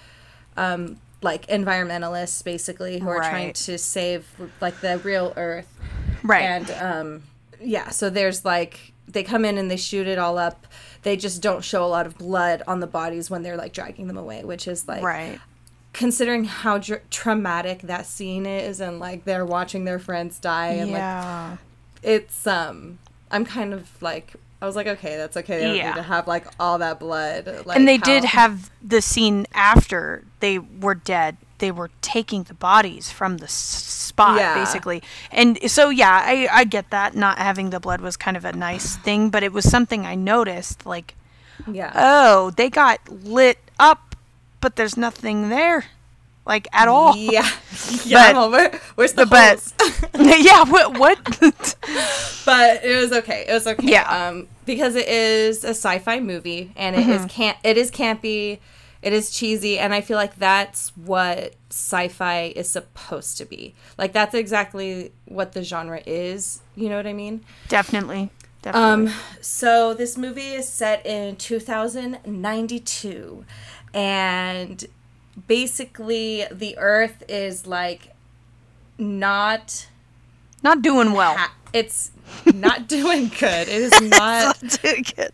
[0.57, 4.27] um like environmentalists basically who are trying to save
[4.61, 5.73] like the real earth
[6.23, 6.43] Right.
[6.43, 7.23] and um
[7.61, 10.67] yeah so there's like they come in and they shoot it all up
[11.03, 14.07] they just don't show a lot of blood on the bodies when they're like dragging
[14.09, 15.39] them away which is like right.
[15.93, 20.91] considering how dr- traumatic that scene is and like they're watching their friends die and
[20.91, 21.57] like Yeah.
[22.03, 22.99] it's um
[23.31, 25.89] i'm kind of like i was like okay that's okay they don't Yeah.
[25.91, 29.47] need to have like all that blood like and they how- did have the scene
[29.55, 31.37] after they were dead.
[31.59, 34.55] They were taking the bodies from the s- spot, Yeah.
[34.55, 35.03] basically.
[35.33, 37.17] And so, yeah, I, I get that.
[37.17, 40.15] Not having the blood was kind of a nice thing, but it was something I
[40.15, 40.85] noticed.
[40.85, 41.15] Like,
[41.67, 44.15] yeah oh, they got lit up,
[44.61, 45.87] but there's nothing there,
[46.47, 47.15] like, at all.
[47.17, 47.49] yeah
[48.05, 49.73] yeah But- well, where's the but-
[50.41, 50.97] yeah, what?
[50.99, 51.19] what?
[52.47, 54.29] but it was okay it was okay Yeah.
[54.29, 57.27] um because it is a sci-fi movie and it is Mm-hmm.
[57.29, 58.59] can it is campy
[59.03, 64.13] it is cheesy and i feel like that's what sci-fi is supposed to be like
[64.13, 68.31] that's exactly what the genre is you know what i mean Definitely.
[68.63, 69.13] Definitely.
[69.13, 73.45] Um, so this movie is set in 2092,
[73.95, 74.85] and
[75.47, 78.15] basically the Earth is like
[78.99, 79.89] not.
[80.63, 81.37] Not doing well.
[81.37, 82.11] Ha- it's
[82.47, 83.69] not doing good.
[83.69, 84.63] It is not.
[84.63, 85.33] Not doing good.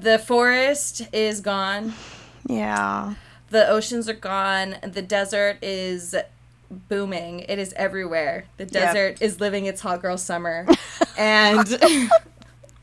[0.00, 1.94] the forest is gone.
[2.46, 3.14] Yeah.
[3.50, 4.76] The oceans are gone.
[4.82, 6.14] The desert is
[6.70, 7.40] booming.
[7.40, 8.44] It is everywhere.
[8.58, 10.66] The desert is living its hot girl summer,
[11.18, 11.78] and.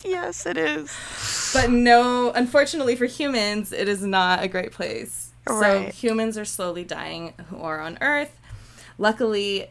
[0.08, 1.52] Yes, it is.
[1.52, 5.25] But no, unfortunately for humans, it is not a great place.
[5.48, 5.94] So Right.
[5.94, 8.40] humans are slowly dying who are on Earth.
[8.98, 9.68] Luckily,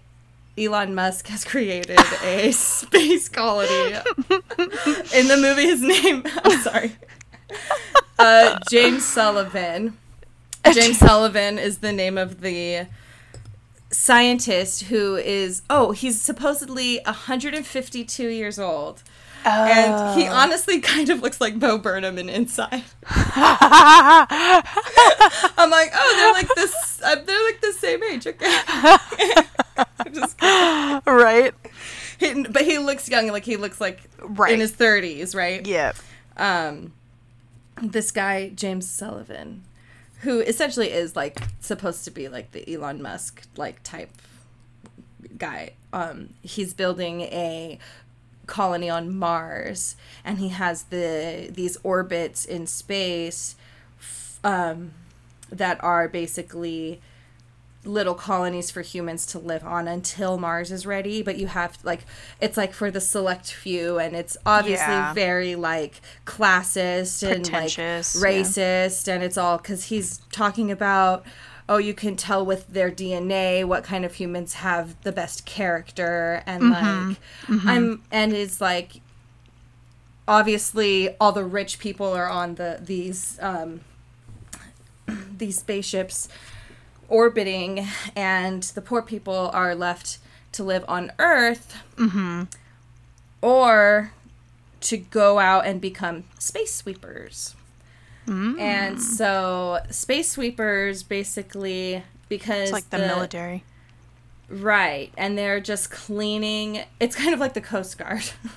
[0.57, 3.95] Elon Musk has created a space colony.
[5.15, 6.93] In the movie, his name, I'm sorry.
[8.19, 9.97] uh, James Sullivan.
[10.73, 12.87] James Sullivan is the name of the
[13.91, 19.05] scientist who is oh he's supposedly 152 years old
[19.45, 22.83] and he honestly kind of looks like Bo Burnham in Inside.
[25.57, 27.01] I'm like, oh, they're like this.
[27.05, 28.27] Uh, they're like the same age.
[28.27, 28.47] Okay.
[30.13, 31.01] Just kidding.
[31.07, 31.53] right.
[32.19, 34.53] He, but he looks young, like he looks like Right.
[34.55, 35.67] in his 30s, right?
[35.67, 35.93] Yeah.
[36.37, 36.93] Um,
[37.83, 39.65] this guy James Sullivan,
[40.21, 44.11] who essentially is like supposed to be like the Elon Musk like type
[45.37, 45.73] guy.
[45.93, 47.79] Um, he's building a
[48.47, 53.57] colony on Mars, and he has the these orbits in space
[54.43, 54.93] um,
[55.51, 57.01] that are basically
[57.87, 61.23] little colonies for humans to live on until Mars is ready.
[61.23, 62.05] But you have like
[62.41, 65.13] it's like for the select few, and it's obviously Yeah.
[65.15, 68.23] very like classist and like Pretentious, yeah.
[68.29, 71.25] racist, and it's all because he's talking about.
[71.69, 76.43] Oh, you can tell with their DNA what kind of humans have the best character,
[76.47, 77.09] and Mm-hmm.
[77.09, 77.19] like,
[77.67, 79.01] I'm, and it's like,
[80.29, 83.81] obviously, all the rich people are on the these um,
[85.39, 86.29] these spaceships
[87.09, 90.19] orbiting, and the poor people are left
[90.53, 91.77] to live on Earth,
[93.41, 94.13] or
[94.81, 97.55] to go out and become space sweepers.
[98.27, 103.65] And so, space sweepers basically because It's like the, military.
[104.49, 106.85] Right, and they're just cleaning.
[107.01, 108.25] It's kind of like the Coast Guard.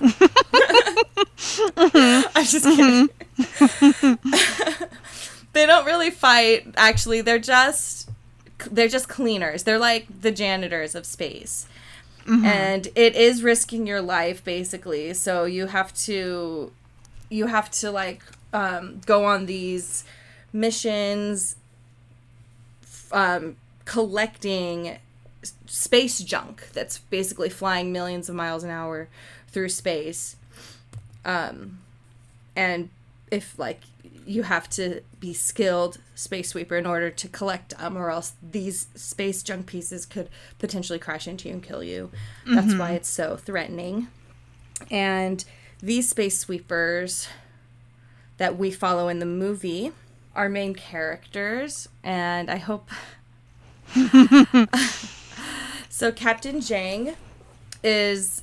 [1.76, 3.08] I'm just kidding.
[5.52, 6.74] they don't really fight.
[6.76, 8.10] Actually, they're just
[8.70, 9.62] they're just cleaners.
[9.62, 11.66] They're like the janitors of space.
[12.26, 12.44] Mm-hmm.
[12.44, 15.14] And it is risking your life basically.
[15.14, 16.72] So you have to
[17.30, 18.22] you have to like
[18.52, 20.04] um, go on these
[20.52, 21.56] missions
[23.12, 24.98] um, collecting
[25.66, 29.08] space junk that's basically flying millions of miles an hour
[29.48, 30.36] through space.
[31.24, 31.78] Um,
[32.56, 32.90] and
[33.30, 33.80] if like
[34.26, 38.88] you have to be skilled space sweeper in order to collect them, or else these
[38.94, 40.28] space junk pieces could
[40.58, 42.10] potentially crash into you and kill you.
[42.46, 44.08] That's why it's so threatening.
[44.90, 45.44] And
[45.80, 47.28] these space sweepers
[48.38, 49.92] that we follow in the movie
[50.34, 52.88] are main characters, and I hope.
[55.88, 57.16] so Captain Jang
[57.82, 58.42] is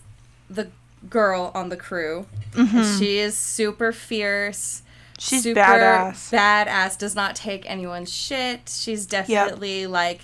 [0.50, 0.70] the
[1.10, 2.28] girl on the crew.
[2.52, 3.00] Mm-hmm.
[3.00, 4.84] She is super fierce.
[5.18, 6.34] She's super badass.
[6.34, 8.68] Badass does not take anyone's shit.
[8.68, 10.22] She's definitely like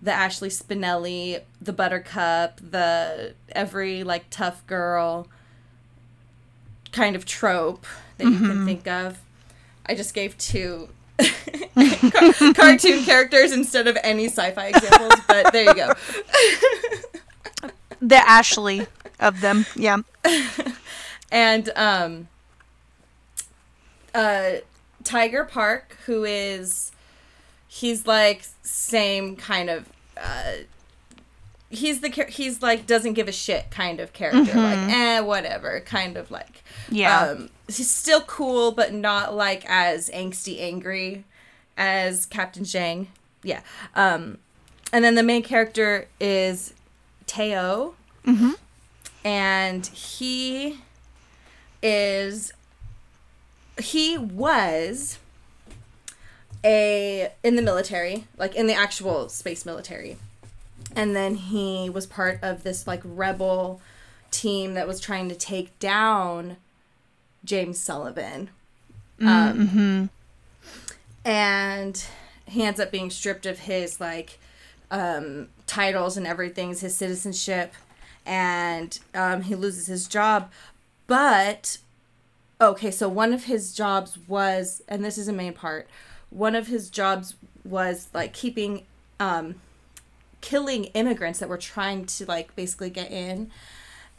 [0.00, 5.26] the Ashley Spinelli, the Buttercup, the every like tough girl
[6.92, 7.86] kind of trope
[8.18, 9.18] that you can think of.
[9.86, 10.88] I just gave two
[11.18, 15.92] car- cartoon characters instead of any sci-fi examples, but there you go.
[18.00, 18.86] The Ashley
[19.18, 19.66] of them.
[19.74, 19.98] Yeah.
[21.32, 22.28] and um
[24.14, 24.52] uh
[25.04, 26.92] Tiger Park who is
[27.66, 30.52] he's like same kind of uh
[31.70, 36.16] he's the he's like doesn't give a shit kind of character like eh whatever kind
[36.16, 37.20] of like Yeah.
[37.20, 41.24] um he's still cool but not like as angsty angry
[41.76, 43.08] as Captain Jang.
[43.42, 43.60] Yeah.
[43.94, 44.38] Um
[44.92, 46.74] and then the main character is
[47.26, 47.94] Teo
[49.24, 50.80] and he
[51.82, 52.52] is
[53.78, 55.18] he was
[56.64, 60.16] a in the military like in the actual space military.
[60.96, 63.80] And then he was part of this like rebel
[64.30, 66.56] team that was trying to take down
[67.48, 68.50] James Sullivan.
[69.20, 70.10] Um,
[71.24, 72.04] and
[72.46, 74.38] he ends up being stripped of his like
[74.90, 77.72] um, titles and everything, his citizenship,
[78.24, 80.50] and um, he loses his job.
[81.06, 81.78] But
[82.60, 85.88] okay, so one of his jobs was, and this is a main part,
[86.30, 87.34] one of his jobs
[87.64, 88.84] was like keeping,
[89.18, 89.56] um,
[90.42, 93.50] killing immigrants that were trying to like basically get in,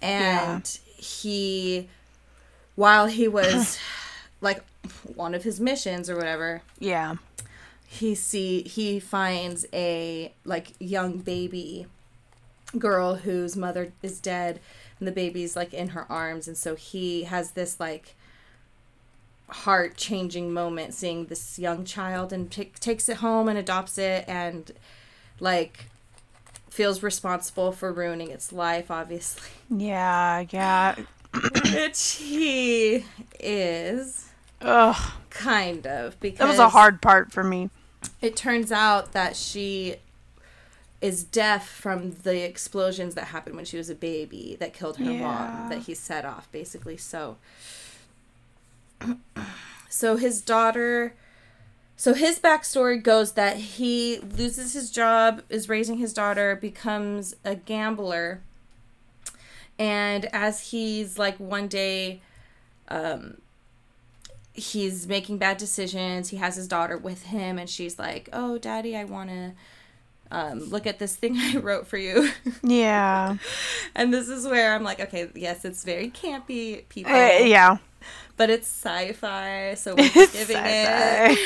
[0.02, 1.88] and he,
[2.80, 3.78] while he was
[4.42, 4.64] like
[5.04, 7.16] one of his missions or whatever, yeah.
[7.86, 11.86] he see he finds a like young baby
[12.78, 14.60] girl whose mother is dead
[15.00, 18.16] and the baby's like in her arms and so he has this like
[19.50, 24.24] heart changing moment seeing this young child and ta- takes it home and adopts it
[24.28, 24.72] and
[25.40, 25.86] like
[26.70, 30.46] feels responsible for ruining its life obviously Yeah.
[30.52, 30.96] Yeah.
[31.74, 33.06] which he
[33.40, 34.26] is
[34.62, 35.12] Ugh.
[35.30, 37.70] Kind of because That was a hard part for me.
[38.22, 39.98] It turns out that she
[41.02, 45.06] is deaf from the explosions that happened when she was a baby that killed her
[45.06, 45.22] Yeah.
[45.22, 47.38] mom that he set off basically so
[49.90, 51.14] so his daughter
[51.96, 57.56] so his backstory goes that he loses his job is raising his daughter becomes a
[57.56, 58.42] gambler
[59.80, 62.22] and as he's like one day
[62.90, 63.38] um
[64.54, 68.96] he's making bad decisions he has his daughter with him and she's like oh daddy
[68.96, 69.54] i want to
[70.32, 72.30] um, look at this thing i wrote for you
[72.62, 73.38] Yeah.
[73.96, 77.78] and this is where i'm like okay yes it's very campy people Uh, yeah.
[78.38, 81.38] but it's sci-fi so we're It's giving it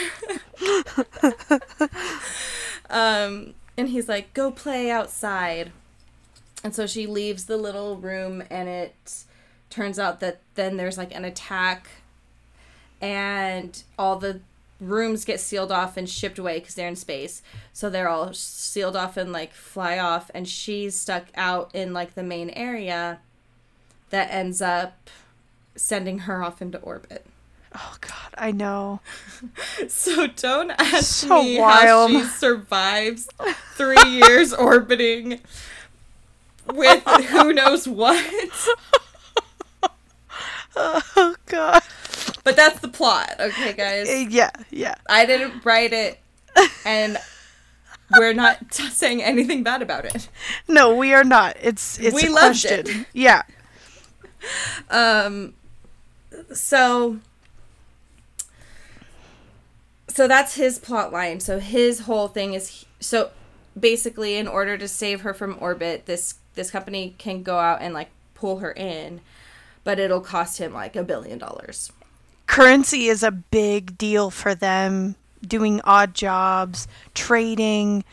[0.59, 1.89] sci-fi.
[2.89, 5.71] um and he's like go play outside
[6.64, 9.24] and so she leaves the little room and it
[9.70, 11.88] turns out that then there's like an attack
[13.01, 14.39] and all the
[14.80, 17.41] rooms get sealed off and shipped away because they're in space.
[17.74, 20.30] So they're all sealed off and like fly off.
[20.34, 23.20] And she's stuck out in like the main area
[24.09, 25.09] that ends up
[25.76, 27.26] sending her off into orbit.
[27.76, 28.99] Oh God, I know.
[29.88, 32.11] So don't ask So me wild.
[32.11, 33.28] how she survives
[33.76, 35.39] three years orbiting
[36.74, 38.24] with who knows what.
[40.76, 41.82] Oh God.
[42.43, 44.09] But that's the plot, okay, guys.
[44.34, 44.95] Yeah, yeah.
[45.07, 46.20] I didn't write it,
[46.86, 47.18] and
[48.18, 50.30] we're not t- saying anything bad about it.
[50.68, 51.55] No, we are not.
[51.61, 52.88] It's it's We a loved question.
[52.88, 53.07] it.
[53.14, 53.43] Yeah.
[54.89, 55.53] Um,
[56.53, 57.20] so.
[60.09, 61.39] So that's his plot line.
[61.39, 63.32] So his whole thing is so
[63.80, 67.93] basically in order to save her from orbit, this this company can go out and
[67.93, 69.22] like pull her in,
[69.84, 71.91] but it'll cost him like a billion dollars.
[72.47, 75.16] Currency is a big deal for them.
[75.45, 78.04] Doing odd jobs, trading,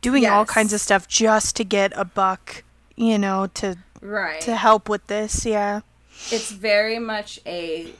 [0.00, 2.62] doing all kinds of stuff just to get a buck.
[2.96, 4.40] You know, to Right.
[4.42, 5.44] to help with this.
[5.44, 5.80] Yeah.
[6.30, 7.92] it's very much a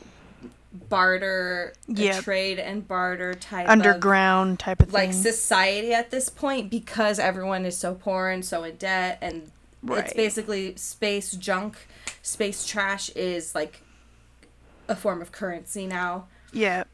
[0.88, 2.24] barter, Yep.
[2.24, 4.92] trade and barter type of Underground type of thing.
[4.94, 5.22] like thing.
[5.22, 9.50] society at this point because everyone is so poor and so in debt and
[9.86, 11.76] it's basically space junk
[12.22, 13.82] space trash is like
[14.88, 16.84] a form of currency now yeah.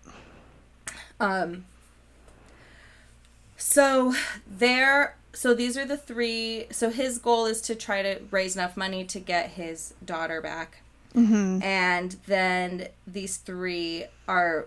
[1.21, 1.65] um
[3.57, 4.15] so
[4.47, 8.77] there so these are the three so his goal is to try to raise enough
[8.77, 10.81] money to get his daughter back
[11.15, 11.63] Mm-hmm.
[11.63, 14.67] and then these three are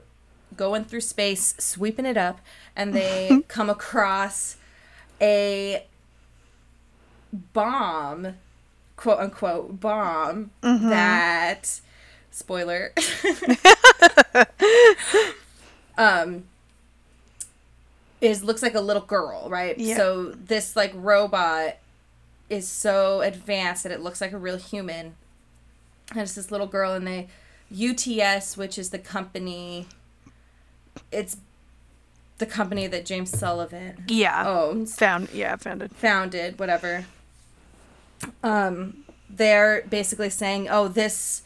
[0.56, 2.40] going through space sweeping it up
[2.74, 4.56] and they come across
[5.20, 5.86] a
[7.54, 8.36] bomb
[8.96, 11.80] quote unquote bomb that
[12.32, 12.94] spoiler
[15.98, 16.44] um
[18.22, 19.98] is looks like a little girl right Yeah.
[19.98, 21.78] so this like robot
[22.50, 25.16] is so advanced that it looks like a real human
[26.12, 27.28] and it's this little girl and they
[27.72, 29.88] UTS which is the company
[31.12, 31.38] it's
[32.38, 34.48] the company that James Sullivan Yeah.
[34.48, 35.30] owns Found.
[35.34, 35.92] Yeah, founded.
[35.96, 37.06] founded whatever
[38.44, 41.44] um they're basically saying oh this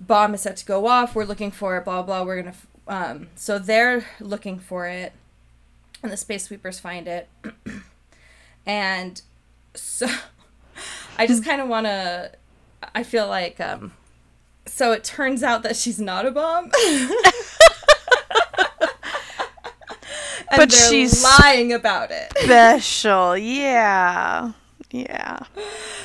[0.00, 2.66] bomb is set to go off we're looking for it blah blah we're gonna f-
[2.88, 5.12] um so they're looking for it
[6.02, 7.28] and the space sweepers find it
[8.66, 9.22] and
[9.74, 10.06] so
[11.18, 12.30] i just kind of want to
[12.94, 13.92] i feel like um
[14.66, 16.64] so it turns out that she's not a bomb
[20.50, 23.36] and But she's- lying about it Special.
[23.36, 24.52] Yeah.
[24.90, 25.40] Yeah.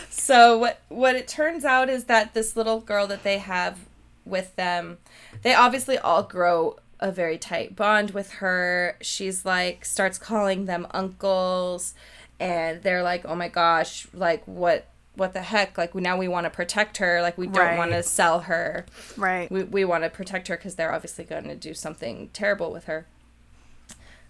[0.09, 3.79] So what what it turns out is that this little girl that they have
[4.25, 4.97] with them,
[5.43, 8.97] they obviously all grow a very tight bond with her.
[9.01, 11.93] She's like starts calling them uncles
[12.39, 15.77] and they're like, "Oh my gosh, like what what the heck?
[15.77, 17.21] Like now we want to protect her.
[17.21, 17.77] Like we don't Right.
[17.77, 18.85] want to sell her.
[19.17, 19.51] Right.
[19.51, 22.85] We we want to protect her cuz they're obviously going to do something terrible with
[22.85, 23.05] her."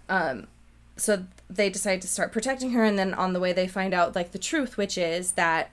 [0.10, 0.48] Um
[0.98, 4.16] so they decide to start protecting her and then on the way they find out
[4.16, 5.72] like the truth which is that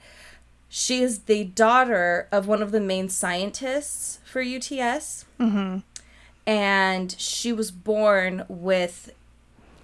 [0.69, 5.79] she is the daughter of one of the main scientists for UTS Mm-hmm.
[6.47, 9.13] and she was born with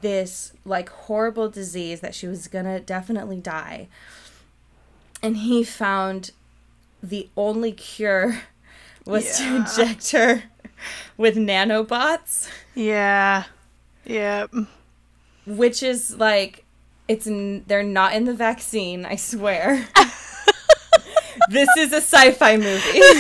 [0.01, 3.89] this like horrible disease that she was gonna definitely die
[5.23, 6.31] and he found
[7.03, 8.41] the only cure
[9.07, 10.45] was to inject her
[11.17, 13.45] with nanobots Yeah.
[14.05, 14.47] Yeah.
[15.47, 16.65] Which is like
[17.09, 19.87] it's n- they're not in the vaccine i swear
[21.51, 23.01] this is a sci-fi movie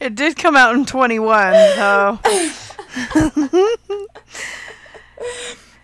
[0.00, 2.18] It did come out in 21, though.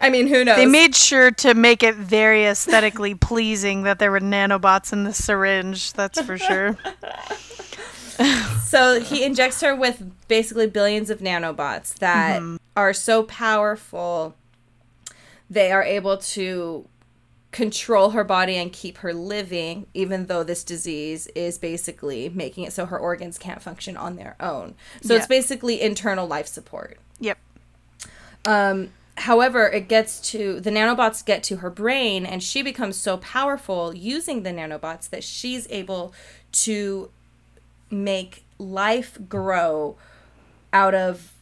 [0.00, 0.56] I mean, who knows?
[0.56, 5.12] They made sure to make it very aesthetically pleasing that there were nanobots in the
[5.14, 5.94] syringe.
[5.94, 6.76] That's for sure.
[8.66, 12.56] so he injects her with basically billions of nanobots that Mm-hmm.
[12.76, 14.34] Are so powerful
[15.50, 16.88] they are able to
[17.54, 22.72] control her body and keep her living even though this disease is basically making it
[22.72, 24.74] so her organs can't function on their own.
[25.02, 26.98] So it's basically internal life support.
[27.20, 27.38] Yep.
[28.44, 33.18] um, however, it gets to the nanobots get to her brain, and she becomes so
[33.18, 36.12] powerful using the nanobots that she's able
[36.50, 37.08] to
[37.88, 39.96] make life grow
[40.72, 41.33] out of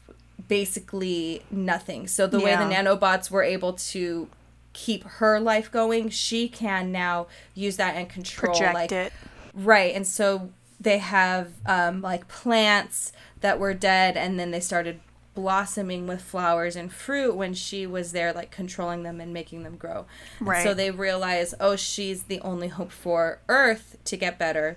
[0.53, 2.07] basically nothing.
[2.07, 4.29] So the way the nanobots were able to
[4.75, 9.13] keep her life going, she can now use that and control Project like it.
[9.55, 9.95] Right.
[9.95, 15.01] And so they have um, like plants that were dead and then they started
[15.35, 19.77] blossoming with flowers and fruit when she was there like controlling them and making them
[19.77, 20.05] grow.
[20.39, 20.63] And Right.
[20.63, 24.77] so they realize, oh, she's the only hope for Earth to get better.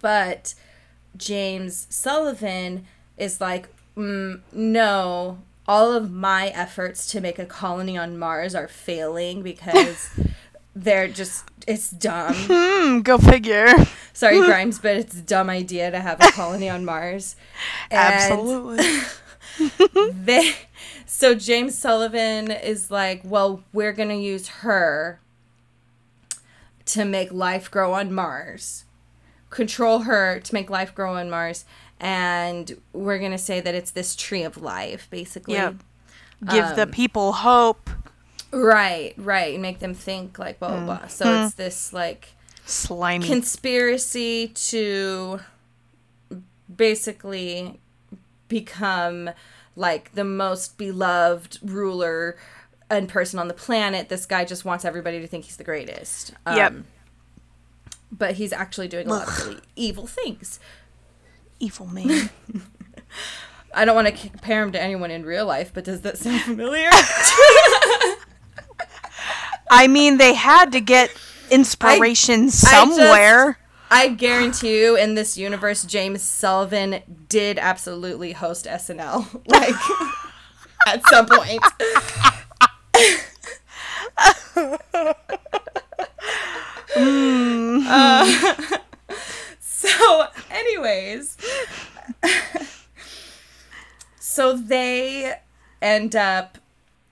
[0.00, 0.54] But
[1.16, 3.68] James Sullivan is like,
[3.98, 10.08] mm, no, all of my efforts to make a colony on Mars are failing because
[10.74, 12.34] they're just, it's dumb.
[12.34, 13.68] Hmm, go figure.
[14.12, 17.36] Sorry, Grimes, but it's a dumb idea to have a colony on Mars.
[17.90, 18.84] And Absolutely.
[20.12, 20.54] They,
[21.04, 25.20] so James Sullivan is like, well, we're gonna use her
[26.86, 28.84] to make life grow on Mars,
[29.50, 31.64] control her to make life grow on Mars,
[32.00, 35.54] and we're gonna say that it's this tree of life, basically.
[35.54, 35.76] Yep.
[36.50, 37.90] Give the Um, people hope.
[38.52, 41.06] Right, right, and make them think like blah blah blah.
[41.08, 42.28] So it's this like
[42.64, 43.26] Slimy.
[43.26, 45.40] conspiracy to
[46.74, 47.80] basically
[48.48, 49.30] become
[49.76, 52.36] like the most beloved ruler
[52.90, 54.08] and person on the planet.
[54.08, 56.32] This guy just wants everybody to think he's the greatest.
[56.46, 56.74] Um, Yep.
[58.10, 60.58] But he's actually doing a lot of really evil things.
[61.60, 62.30] Evil man.
[63.74, 66.40] I don't want to compare him to anyone in real life, but does that sound
[66.42, 66.88] familiar?
[69.70, 71.10] I mean, they had to get
[71.50, 73.58] inspiration somewhere.
[73.90, 79.74] I guarantee you, in this universe, James Sullivan did absolutely host SNL, like
[80.86, 81.62] at some point.
[87.90, 88.78] Uh,
[89.88, 91.36] so, anyways,
[94.18, 95.34] so they
[95.80, 96.58] end up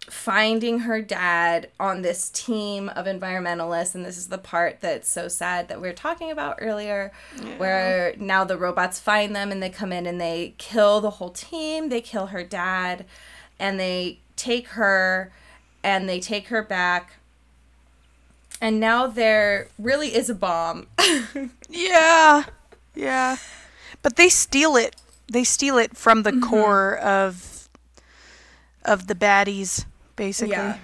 [0.09, 5.29] finding her dad on this team of environmentalists and this is the part that's so
[5.29, 7.12] sad that we were talking about earlier
[7.59, 11.31] where now the robots find them and they come in and they kill the whole
[11.31, 11.89] team.
[11.89, 13.05] They kill her dad
[13.61, 15.33] and they take her
[15.85, 17.14] and they take her back.
[18.61, 20.89] And now there really is a bomb.
[21.69, 22.45] Yeah.
[22.97, 23.36] Yeah.
[24.03, 24.97] But they steal it.
[25.30, 26.40] They steal it from Mm-hmm.
[26.40, 27.68] the core of
[28.84, 29.84] of the baddies,
[30.16, 30.53] basically.
[30.55, 30.78] Yeah.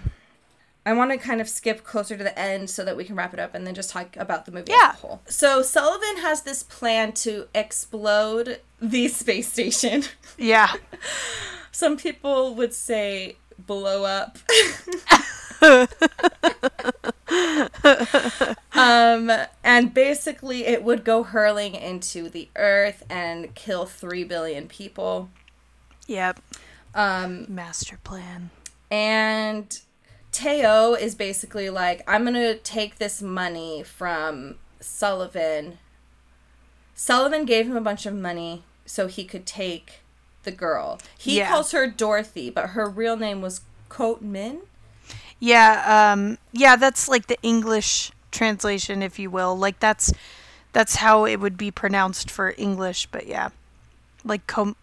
[0.84, 3.32] I want to kind of skip closer to the end so that we can wrap
[3.32, 4.88] it up and then just talk about the movie Yeah.
[4.90, 5.20] as a whole.
[5.26, 10.02] So Sullivan has this plan to explode the space station.
[10.36, 10.72] Yeah.
[11.70, 14.38] Some people would say blow up.
[18.74, 19.30] um,
[19.64, 25.30] and basically, it would go hurling into the earth and kill 3 billion people.
[26.07, 26.41] Yep.
[26.95, 28.51] Um, Master plan.
[28.91, 29.78] And
[30.30, 35.78] Teo is basically like, I'm going to take this money from Sullivan.
[36.95, 40.01] Sullivan gave him a bunch of money so he could take
[40.43, 40.99] the girl.
[41.16, 41.49] He Yeah.
[41.51, 44.62] calls her Dorothy, but her real name was Coat Min.
[45.43, 49.59] Yeah, um yeah, that's like the English translation if you will.
[49.59, 50.12] Like that's
[50.72, 53.49] that's how it would be pronounced for English, but yeah.
[54.24, 54.76] Like com-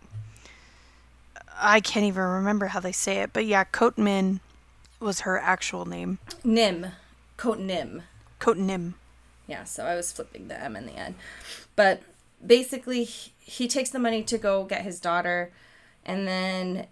[1.58, 4.42] I can't even remember how they say it, but yeah, Coatmin
[5.00, 6.20] was her actual name.
[6.44, 6.88] Nim.
[7.38, 8.04] Coat Nim.
[8.42, 8.96] Coatnim.
[9.48, 11.16] Yeah, so I was flipping the M in the end.
[11.78, 12.02] But
[12.46, 15.54] basically, he, he takes the money to go get his daughter,
[16.06, 16.88] and then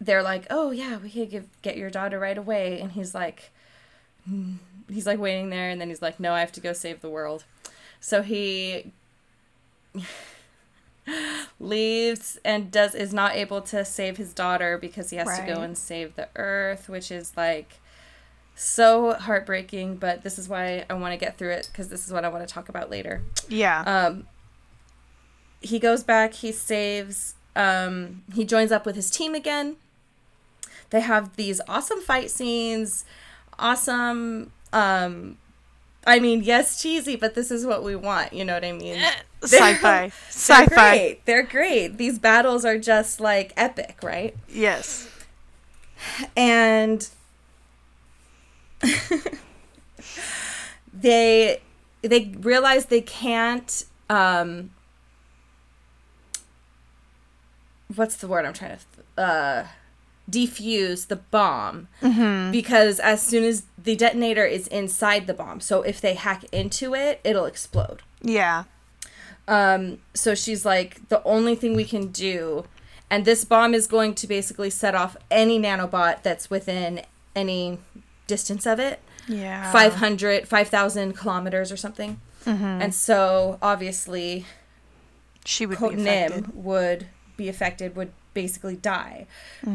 [0.00, 3.50] they're like, "Oh yeah, we could give, get your daughter right away." And he's like,
[4.24, 4.54] hmm,
[4.88, 7.10] he's like waiting there, and then he's like, "No, I have to go save the
[7.10, 7.44] world."
[8.00, 8.92] So he
[11.60, 15.62] leaves and does is not able to save his daughter because he has to go
[15.62, 17.80] and save the earth, which is like
[18.54, 22.12] so heartbreaking, but this is why I want to get through it because this is
[22.12, 23.22] what I want to talk about later.
[23.48, 23.82] Yeah.
[23.82, 24.26] Um,
[25.60, 29.76] he goes back, he saves um, he joins up with his team again.
[30.90, 33.04] They have these awesome fight scenes,
[33.58, 34.52] awesome.
[34.72, 35.36] Um,
[36.06, 38.32] I mean, yes, cheesy, but this is what we want.
[38.32, 39.00] You know what I mean?
[39.42, 40.00] Sci-fi.
[40.08, 40.66] They're Sci-fi.
[40.90, 41.24] great.
[41.26, 41.98] They're great.
[41.98, 44.34] These battles are just like epic, right?
[44.48, 45.08] Yes.
[46.36, 47.08] and
[50.92, 51.60] they
[52.02, 54.70] they realize they can't um
[57.94, 58.76] what's the word i'm trying
[59.16, 59.66] to uh
[60.30, 61.88] defuse the bomb
[62.52, 66.94] because as soon as the detonator is inside the bomb so if they hack into
[66.94, 68.64] it it'll explode Yeah.
[69.46, 72.64] um, so she's like, the only thing we can do,
[73.10, 77.00] and this bomb is going to basically set off any nanobot that's within
[77.34, 77.78] any
[78.26, 79.72] distance of it Yeah.
[79.72, 82.20] 500, 5,000 kilometers or something.
[82.46, 84.46] And so obviously,
[85.44, 86.42] She would be affected.
[86.46, 87.06] Nim would
[87.36, 89.26] be affected, would basically die.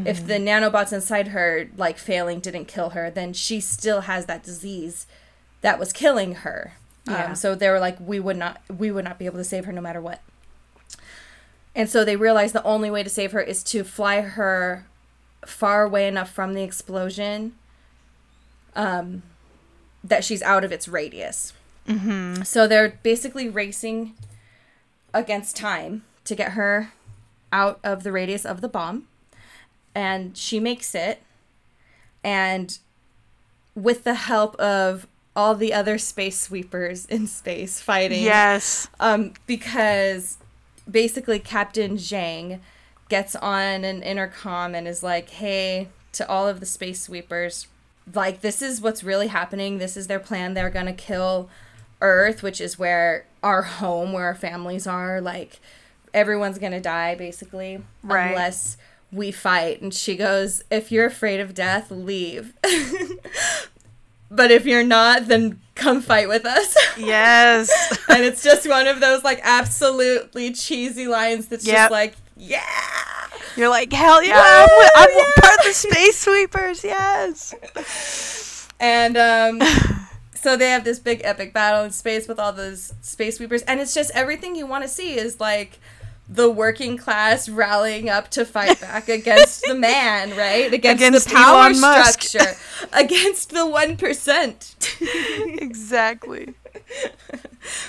[0.06, 4.42] If the nanobots inside her, like failing, didn't kill her, then she still has that
[4.42, 5.06] disease
[5.60, 6.72] that was killing her.
[7.06, 7.26] Yeah.
[7.26, 9.66] Um, so they were like, we would not, we would not be able to save
[9.66, 10.22] her no matter what.
[11.74, 14.86] And so they realized the only way to save her is to fly her
[15.44, 17.52] far away enough from the explosion
[18.74, 19.24] um,
[20.02, 21.52] that she's out of its radius.
[21.86, 22.44] Mm-hmm.
[22.44, 24.14] So they're basically racing
[25.12, 26.94] against time to get her
[27.54, 29.06] out of the radius of the bomb.
[29.94, 31.22] And she makes it.
[32.24, 32.76] And
[33.74, 38.22] with the help of all the other space sweepers in space fighting.
[38.22, 38.88] Yes.
[39.00, 40.38] Um, because
[40.90, 42.60] basically Captain Jang
[43.08, 47.68] gets on an intercom and is like, hey, to all of the space sweepers,
[48.12, 49.78] like, this is what's really happening.
[49.78, 50.54] This is their plan.
[50.54, 51.48] They're going to kill
[52.00, 55.20] Earth, which is where our home, where our families are.
[55.20, 55.60] Like,
[56.14, 57.82] everyone's to die, basically.
[58.02, 58.28] Right.
[58.28, 58.78] Unless
[59.12, 59.82] we fight.
[59.82, 62.54] And she goes, if you're afraid of death, leave.
[64.30, 66.76] but if you're not, then come fight with us.
[66.96, 67.70] Yes.
[68.08, 71.76] and it's just one of those like absolutely cheesy lines that's Yep.
[71.76, 72.62] just like, yeah.
[73.56, 75.24] You're like, hell yeah, I'm, I'm yeah.
[75.40, 76.84] part of the Space Sweepers.
[76.84, 78.68] Yes.
[78.78, 79.60] And um
[80.34, 83.80] so they have this big epic battle in space with all those space sweepers and
[83.80, 85.80] it's just everything you want to see is like
[86.34, 90.72] the working class rallying up to fight back against the man, right?
[90.72, 92.22] Against, Against the power Elon Musk.
[92.22, 92.56] structure,
[92.92, 95.58] against the 1%.
[95.62, 96.54] exactly.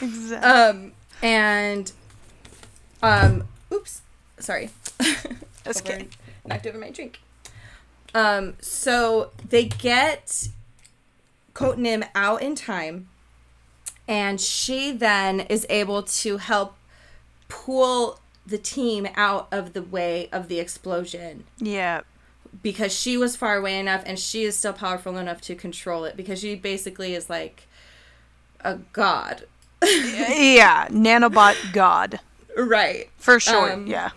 [0.01, 0.35] Exactly.
[0.37, 0.91] um
[1.23, 1.91] and
[3.01, 4.01] um oops,
[4.39, 4.69] sorry.
[5.63, 6.07] That's over- okay.
[6.45, 7.19] knocked over my drink.
[8.13, 10.47] Um, so they get
[11.53, 13.09] Coatnim out in time,
[14.07, 16.75] and she then is able to help
[17.49, 22.01] pull the team out of the way of the explosion Yeah.
[22.61, 26.15] because she was far away enough and she is still powerful enough to control it
[26.15, 27.67] because she basically is like
[28.61, 29.45] a god.
[29.83, 30.87] Yeah.
[30.89, 32.19] Nanobot God.
[32.57, 33.09] right.
[33.17, 33.73] For sure.
[33.73, 34.11] Um, yeah.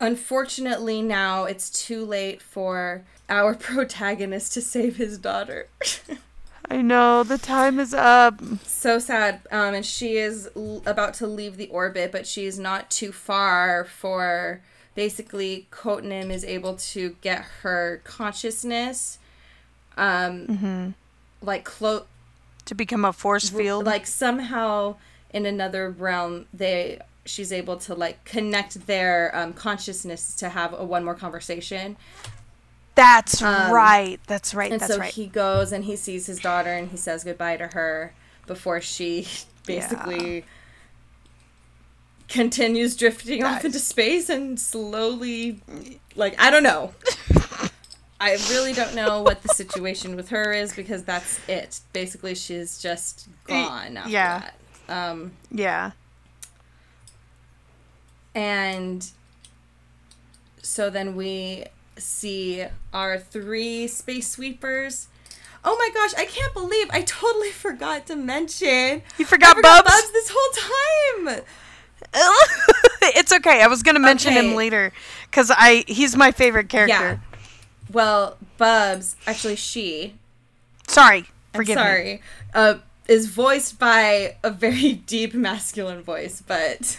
[0.00, 5.68] Unfortunately, now it's too late for our protagonist to save his daughter.
[6.70, 7.24] I know.
[7.24, 8.40] The time is up.
[8.64, 9.40] so sad.
[9.50, 13.84] Um, and she is l- about to leave the orbit, but she's not too far
[13.84, 14.60] for
[14.94, 19.18] basically Coatnim is able to get her consciousness,
[19.96, 20.94] um,
[21.42, 22.06] like clo-
[22.66, 23.84] To become a force field.
[23.86, 24.96] like somehow
[25.32, 30.84] in another realm they she's able to like connect their um, consciousness to have a
[30.84, 31.96] one more conversation
[33.00, 34.20] That's um, right.
[34.26, 34.70] That's right.
[34.70, 35.12] and That's so right.
[35.12, 38.12] he goes and he sees his daughter and he says goodbye to her
[38.46, 39.26] before she
[39.66, 40.44] basically
[42.28, 45.60] continues drifting off into space and slowly
[46.14, 46.92] like i don't know
[48.20, 52.80] i really don't know what the situation with her is because that's it basically she's
[52.80, 54.50] just gone after yeah.
[54.86, 55.90] that um yeah.
[58.36, 59.10] and
[60.62, 61.64] so then we
[62.00, 65.08] see our three space sweepers.
[65.64, 69.02] Oh my gosh, I can't believe I totally forgot to mention.
[69.18, 69.90] You forgot, forgot Bubs?
[69.94, 71.42] Bubs this whole time.
[73.14, 73.62] it's okay.
[73.62, 74.92] I was gonna mention him later
[75.30, 76.92] because I he's my favorite character.
[76.94, 77.18] Yeah.
[77.92, 80.14] Well, Bubs, actually she,
[80.88, 81.18] Sorry.
[81.18, 81.82] I'm Forgive me.
[81.82, 82.22] sorry,
[82.54, 82.74] uh,
[83.06, 86.98] is voiced by a very deep masculine voice, but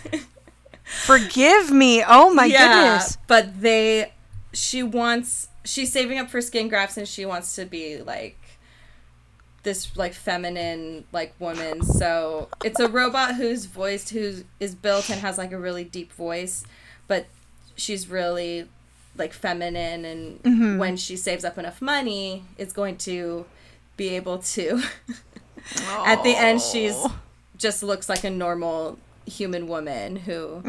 [0.84, 2.04] Forgive me.
[2.06, 3.18] Oh my yeah, goodness.
[3.28, 4.12] but they,
[4.54, 8.38] she wants, she's saving up for skin grafts and she wants to be like
[9.64, 11.84] this like feminine like woman.
[11.84, 16.12] So it's a robot who's voiced, who is built and has like a really deep
[16.14, 16.66] voice,
[17.08, 17.28] but
[17.76, 18.68] she's really
[19.18, 20.78] like feminine and mm-hmm.
[20.78, 23.46] when she saves up enough money is going to
[23.98, 24.82] be able to
[26.06, 26.96] at the end she's
[27.58, 30.62] just looks like a normal human woman who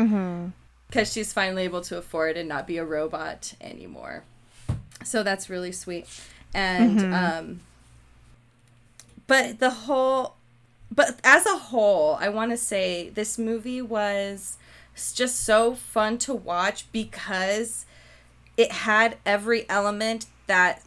[0.93, 4.25] because she's finally able to afford and not be a robot anymore
[5.03, 6.07] so that's really sweet
[6.53, 7.15] and mm-hmm.
[7.15, 7.61] um
[9.27, 10.35] but the whole
[10.91, 14.59] but as a whole i want to say this movie was
[15.15, 17.87] just so fun to watch because
[18.57, 20.83] it had every element that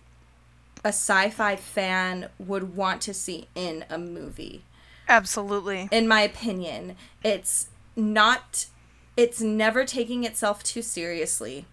[0.83, 4.63] a sci-fi fan would want to see in a movie.
[5.09, 5.89] Absolutely.
[5.91, 8.67] In my opinion, it's not
[9.17, 11.65] it's never taking itself too seriously.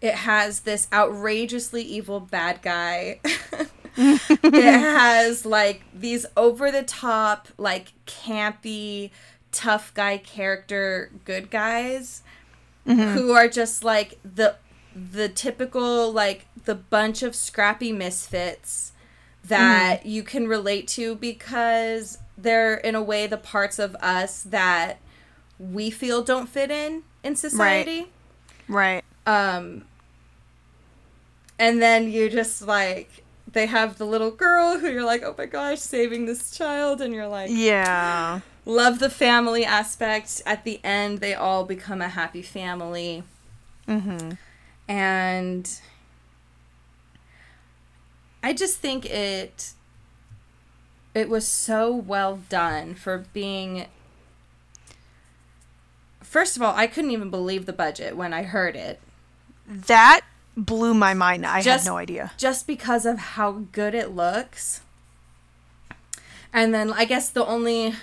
[0.00, 3.20] It has this outrageously evil bad guy.
[3.96, 9.10] it has like these over the top like campy
[9.52, 12.22] tough guy character good guys
[12.86, 13.14] mm-hmm.
[13.14, 14.54] who are just like the
[14.94, 18.92] the typical like the bunch of scrappy misfits
[19.44, 20.08] that mm-hmm.
[20.08, 24.98] you can relate to because they're in a way the parts of us that
[25.58, 28.08] we feel don't fit in in society.
[28.68, 29.04] Right.
[29.26, 29.54] right.
[29.54, 29.84] Um
[31.58, 35.46] and then you just like they have the little girl who you're like, "Oh my
[35.46, 40.42] gosh, saving this child." And you're like, "Yeah." love the family aspect.
[40.44, 43.22] At the end, they all become a happy family.
[43.88, 44.32] Mm-hmm.
[44.88, 45.80] And
[48.42, 49.72] I just think it
[51.14, 53.86] it was so well done for being
[56.26, 59.00] First of all, I couldn't even believe the budget when I heard it.
[59.66, 60.22] That
[60.56, 61.46] blew my mind.
[61.46, 62.32] I just, had no idea.
[62.36, 64.80] Just because of how good it looks.
[66.52, 67.94] And then I guess the only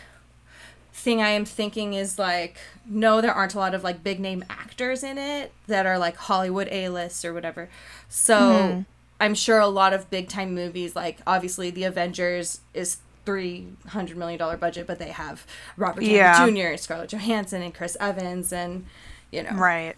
[0.94, 4.46] thing I am thinking is like, no, there aren't a lot of like big name
[4.50, 7.70] actors in it that are like Hollywood A list or whatever.
[8.08, 8.82] So mm-hmm.
[9.20, 14.18] I'm sure a lot of big time movies, like obviously The Avengers is three hundred
[14.18, 15.46] million dollar budget, but they have
[15.78, 16.72] Robert Downey yeah.
[16.72, 18.86] Jr., Scarlett Johansson, and Chris Evans, and
[19.32, 19.96] you know, right,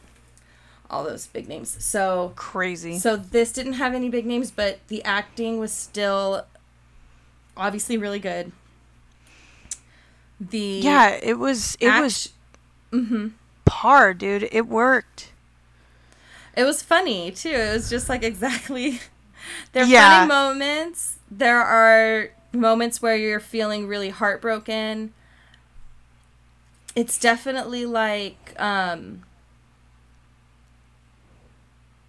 [0.90, 1.84] all those big names.
[1.84, 3.00] So crazy.
[3.00, 6.46] So this didn't have any big names, but the acting was still
[7.58, 8.52] obviously really good
[10.40, 12.34] the yeah it was it act- was
[12.92, 13.30] mm-hmm.
[13.64, 15.32] par dude it worked
[16.56, 19.00] it was funny too it was just like exactly
[19.72, 20.20] there are yeah.
[20.20, 25.14] funny moments there are moments where you're feeling really heartbroken
[26.96, 29.24] it's definitely like um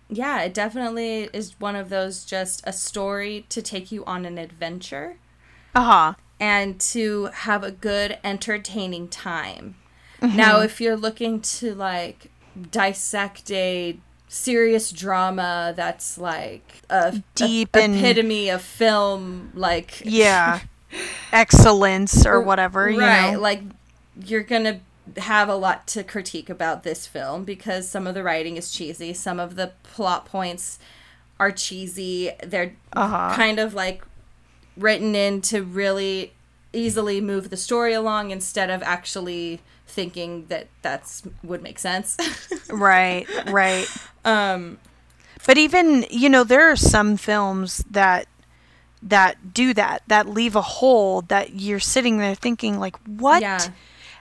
[0.09, 4.39] yeah it definitely is one of those just a story to take you on an
[4.39, 5.17] adventure
[5.75, 9.77] uh-huh and to have a good entertaining time.
[10.21, 10.37] Mm-hmm.
[10.37, 12.31] Now if you're looking to like
[12.71, 13.99] dissect a
[14.37, 20.61] serious drama that's like a deep a, epitome of film like yeah
[21.33, 23.41] excellence or whatever right know?
[23.41, 23.63] like
[24.25, 24.81] you're gonna
[25.17, 29.15] have a lot to critique about this film because some of the writing is cheesy
[29.15, 30.79] some of the plot points
[31.41, 33.35] are cheesy they're uh-huh.
[33.35, 34.05] kind of like
[34.77, 36.33] written in to really
[36.73, 39.61] easily move the story along instead of actually
[39.97, 42.17] thinking that that's would make sense.
[42.71, 43.89] right, right.
[44.25, 44.79] Um
[45.47, 48.29] but even, you know, there are some films that
[49.03, 53.61] that do that, that leave a hole that you're sitting there thinking like, "What?" Yeah.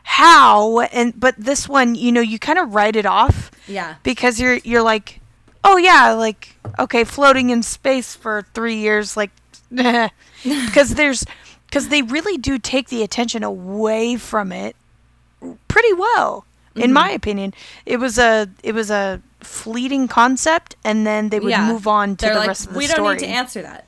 [0.03, 0.82] How?
[0.82, 3.51] And but this one, you know, you kind of write it off.
[3.67, 3.95] Yeah.
[4.03, 5.19] Because you're you're like,
[5.63, 9.32] "Oh yeah, like okay, floating in space for 3 years like
[9.71, 11.26] because there's
[11.65, 14.76] because they really do take the attention away from it
[15.68, 16.94] pretty well in mm-hmm.
[16.94, 17.54] my opinion.
[17.86, 21.68] It was a it was a fleeting concept and then they would yeah.
[21.68, 23.34] move on to They're the like, rest of the we story we don't need to
[23.34, 23.86] answer that.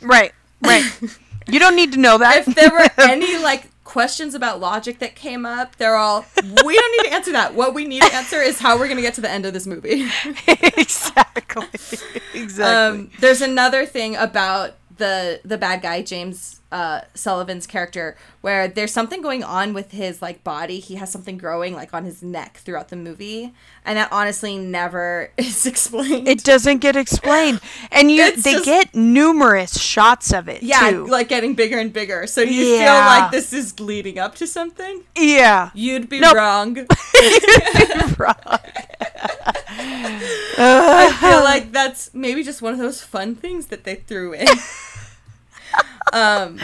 [0.00, 0.32] Right
[0.62, 0.84] right.
[1.50, 2.46] You don't need to know that.
[2.46, 6.92] If there were any like questions about logic that came up they're all we don't
[6.98, 7.54] need to answer that.
[7.54, 9.54] What we need to answer is how we're going to get to the end of
[9.54, 10.06] this movie.
[10.46, 11.66] Exactly.
[12.34, 13.00] Exactly.
[13.00, 18.92] um, there's another thing about the the bad guy James uh, Sullivan's character where there's
[18.92, 20.80] something going on with his like body.
[20.80, 25.30] He has something growing like on his neck throughout the movie, and that honestly never
[25.38, 26.28] is explained.
[26.28, 30.62] It doesn't get explained, and you it's they just, get numerous shots of it.
[30.62, 31.06] Yeah, too.
[31.06, 32.26] like getting bigger and bigger.
[32.26, 32.84] So do you yeah.
[32.84, 35.04] feel like this is leading up to something?
[35.16, 36.36] Yeah, you'd be nope.
[36.36, 36.76] wrong.
[36.76, 38.34] you'd be wrong.
[39.70, 44.48] I feel like that's maybe just one of those fun things that they threw in
[46.12, 46.58] um,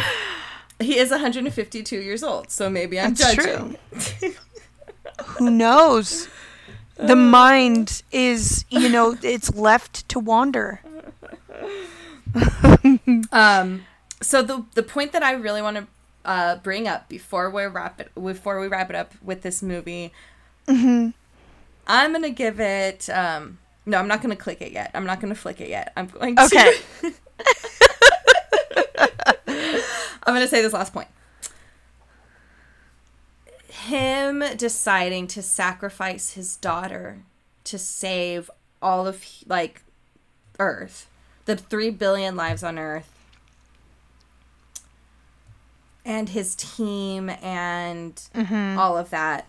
[0.81, 3.77] he is 152 years old, so maybe I'm That's judging.
[5.25, 6.29] Who knows?
[6.97, 10.81] the mind is, you know, it's left to wander.
[13.31, 13.87] Um,
[14.21, 15.87] so the the point that I really want to
[16.25, 20.13] uh, bring up before we wrap it before we wrap it up with this movie,
[21.87, 23.09] I'm gonna give it.
[23.11, 24.91] Um, no, I'm not gonna click it yet.
[24.95, 25.93] I'm not gonna flick it yet.
[25.97, 26.45] I'm going to.
[26.45, 26.73] Okay.
[30.27, 31.09] I'm gonna say this last point.
[33.69, 37.19] Him deciding to sacrifice his daughter
[37.65, 39.83] to save all of like
[40.59, 41.09] Earth,
[41.45, 43.11] the three billion lives on Earth,
[46.05, 48.23] and his team and
[48.79, 49.47] all of that.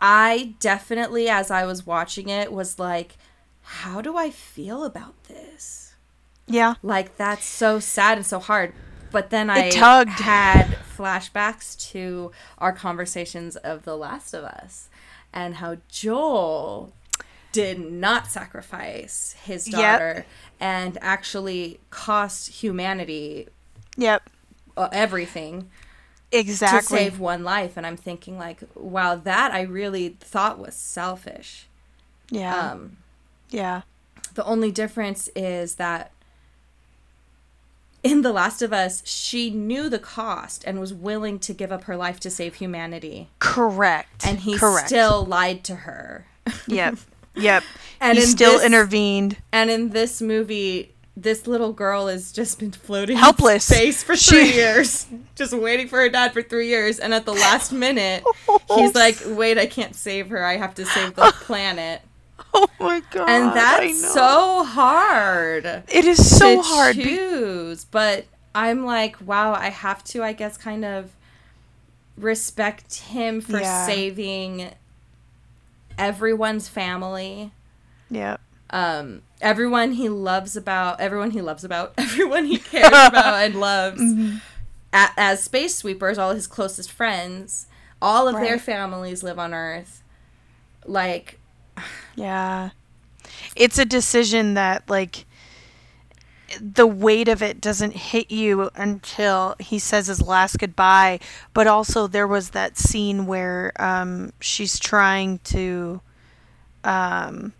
[0.00, 3.16] I definitely, as I was watching it, was like,
[3.62, 5.94] how do I feel about this?
[6.46, 6.74] Yeah.
[6.82, 8.72] Like that's so sad and so hard.
[9.12, 10.10] But then I tugged.
[10.10, 14.88] had flashbacks to our conversations of The Last of Us
[15.32, 16.92] and how Joel
[17.52, 19.76] did not sacrifice his Yep.
[19.80, 20.26] daughter
[20.60, 23.48] and actually cost humanity
[23.96, 24.30] Yep.
[24.76, 25.68] uh, everything
[26.32, 26.98] Exactly.
[26.98, 27.76] to save one life.
[27.76, 31.66] And I'm thinking like, wow, that I really thought was selfish.
[32.30, 32.70] yeah.
[32.72, 32.96] Um,
[33.50, 33.82] yeah.
[34.34, 36.12] The only difference is that
[38.02, 41.84] in The Last of Us, she knew the cost and was willing to give up
[41.84, 43.28] her life to save humanity.
[43.40, 44.26] Correct.
[44.26, 44.86] And he Correct.
[44.88, 46.26] still lied to her.
[46.66, 46.96] Yep.
[47.36, 47.62] Yep.
[48.00, 49.36] And he in still this- intervened.
[49.52, 53.70] And in this movie, this little girl has just been floating Helpless.
[53.70, 56.98] in space for She- three years, just waiting for her dad for three years.
[56.98, 58.24] And at the last minute,
[58.74, 60.44] he's like, "Wait, I can't save her.
[60.44, 62.02] I have to save the planet."
[62.54, 63.28] Oh my god.
[63.28, 65.64] And that's so hard.
[65.88, 66.96] It is so to hard.
[66.96, 67.84] be- choose.
[67.84, 71.10] but I'm like, wow, I have to, I guess, kind of
[72.16, 73.86] respect him for Yeah.
[73.86, 74.70] saving
[75.98, 77.52] everyone's family.
[78.10, 78.40] Yep.
[78.70, 84.00] Um, everyone he loves about, everyone he loves about, everyone he cares about and loves.
[84.00, 84.36] Mm-hmm.
[84.92, 87.66] A- as space sweepers, all his closest friends,
[88.02, 90.02] all of their families live on Earth.
[90.86, 91.38] Like,
[92.16, 92.70] Yeah.
[93.54, 95.26] It's a decision that like
[96.60, 101.20] the weight of it doesn't hit you until he says his last goodbye.
[101.54, 106.00] But also there was that scene where um she's trying to
[106.82, 107.52] um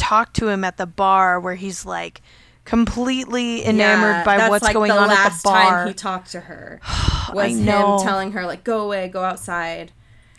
[0.00, 2.22] talk to him at the bar where he's like
[2.64, 5.54] completely enamored Yeah, by what's like, going the on at the last bar.
[5.54, 6.80] time he talked to her
[7.32, 8.00] was him know.
[8.02, 9.92] telling her like, "Go away, go outside."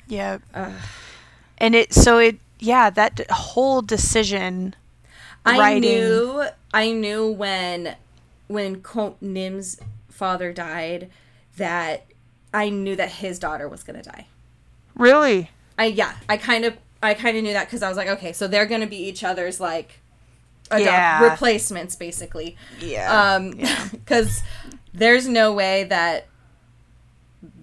[0.08, 0.40] Yeah.
[0.54, 0.72] Ugh.
[1.58, 4.76] And it so it yeah, that whole decision
[5.46, 7.96] I writing knew, I knew when
[8.48, 11.10] when Ko- Nim's father died
[11.58, 12.06] that
[12.54, 14.28] I knew that his daughter was gonna die.
[14.96, 18.08] really I yeah, I kind of I kind of knew that because I was like,
[18.10, 20.00] okay, so they're gonna be each other's like
[20.70, 21.24] adopt- Yeah.
[21.32, 22.56] replacements basically.
[22.80, 23.34] yeah.
[23.36, 23.52] Um,
[23.92, 24.42] because
[24.94, 26.28] there's no way that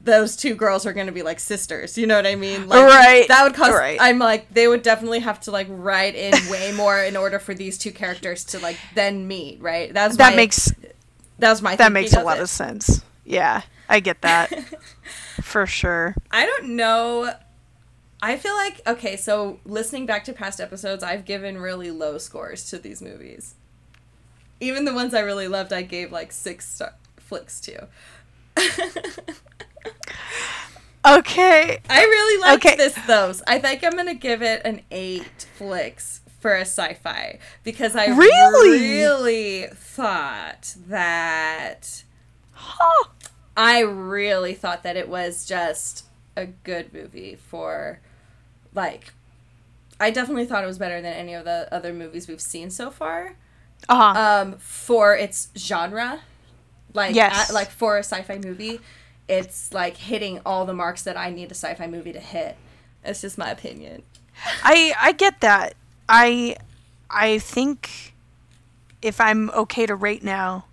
[0.04, 1.96] those two girls are going to be like sisters.
[1.98, 2.66] You know what I mean?
[2.66, 3.72] Like, Right, That would cause.
[3.74, 3.98] right.
[4.00, 7.52] I'm like, they would definitely have to like write in way more in order for
[7.54, 9.60] these two characters to like then meet.
[9.60, 9.92] Right?
[9.92, 10.72] That's that my- makes
[11.38, 12.42] that was my that makes a lot it.
[12.42, 13.02] of sense.
[13.24, 14.50] Yeah, I get that
[15.42, 16.14] for sure.
[16.30, 17.32] I don't know.
[18.20, 22.68] I feel like okay, so listening back to past episodes, I've given really low scores
[22.70, 23.54] to these movies.
[24.60, 27.86] Even the ones I really loved, I gave like six star flicks to.
[31.06, 32.76] Okay, I really liked Okay.
[32.76, 33.32] this though.
[33.46, 38.80] I think I'm gonna give it an eight flicks for a sci-fi because I Really?
[38.80, 42.02] really thought that
[42.52, 43.08] huh.
[43.56, 46.04] I really thought that it was just
[46.36, 48.00] a good movie for
[48.82, 49.12] like
[50.00, 52.90] I definitely thought it was better than any of the other movies we've seen so
[52.90, 53.34] far.
[53.88, 54.20] Uh-huh.
[54.20, 56.20] Um for its genre.
[56.94, 57.50] Like Yes.
[57.50, 58.80] at- like for a sci-fi movie,
[59.28, 62.56] it's like hitting all the marks that I need a sci-fi movie to hit.
[63.04, 64.02] It's just my opinion.
[64.62, 65.74] I I get that.
[66.08, 66.56] I
[67.10, 68.14] I think
[69.02, 70.64] if I'm okay to rate now,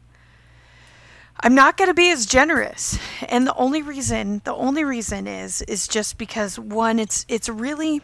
[1.46, 2.98] I'm not going to be as generous.
[3.30, 8.02] And the only reason, the only reason is is just because one it's it's really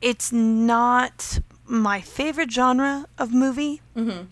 [0.00, 3.80] it's not my favorite genre of movie.
[3.96, 4.26] Mhm.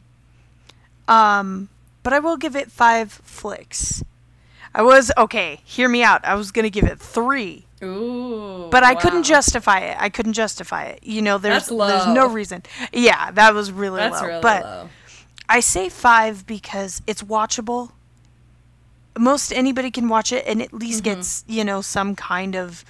[1.08, 1.68] Um
[2.02, 4.02] but I will give it 5 flicks.
[4.74, 6.24] I was okay, hear me out.
[6.24, 8.68] I was going to give it 3 Ooh.
[8.70, 9.00] but I wow.
[9.00, 9.96] couldn't justify it.
[9.98, 11.00] I couldn't justify it.
[11.02, 12.62] You know, there's there's no reason.
[12.92, 14.28] Yeah, that was really That's low.
[14.28, 14.88] really but low.
[15.50, 17.90] I say five because it's watchable.
[19.18, 21.16] Most anybody can watch it and at least Mm-hmm.
[21.16, 22.84] gets you know some kind of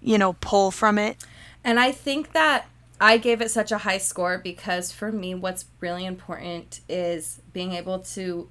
[0.00, 1.16] you know, pull from it.
[1.64, 2.66] And I think that
[3.00, 7.72] I gave it such a high score because for me, what's really important is being
[7.72, 8.48] able to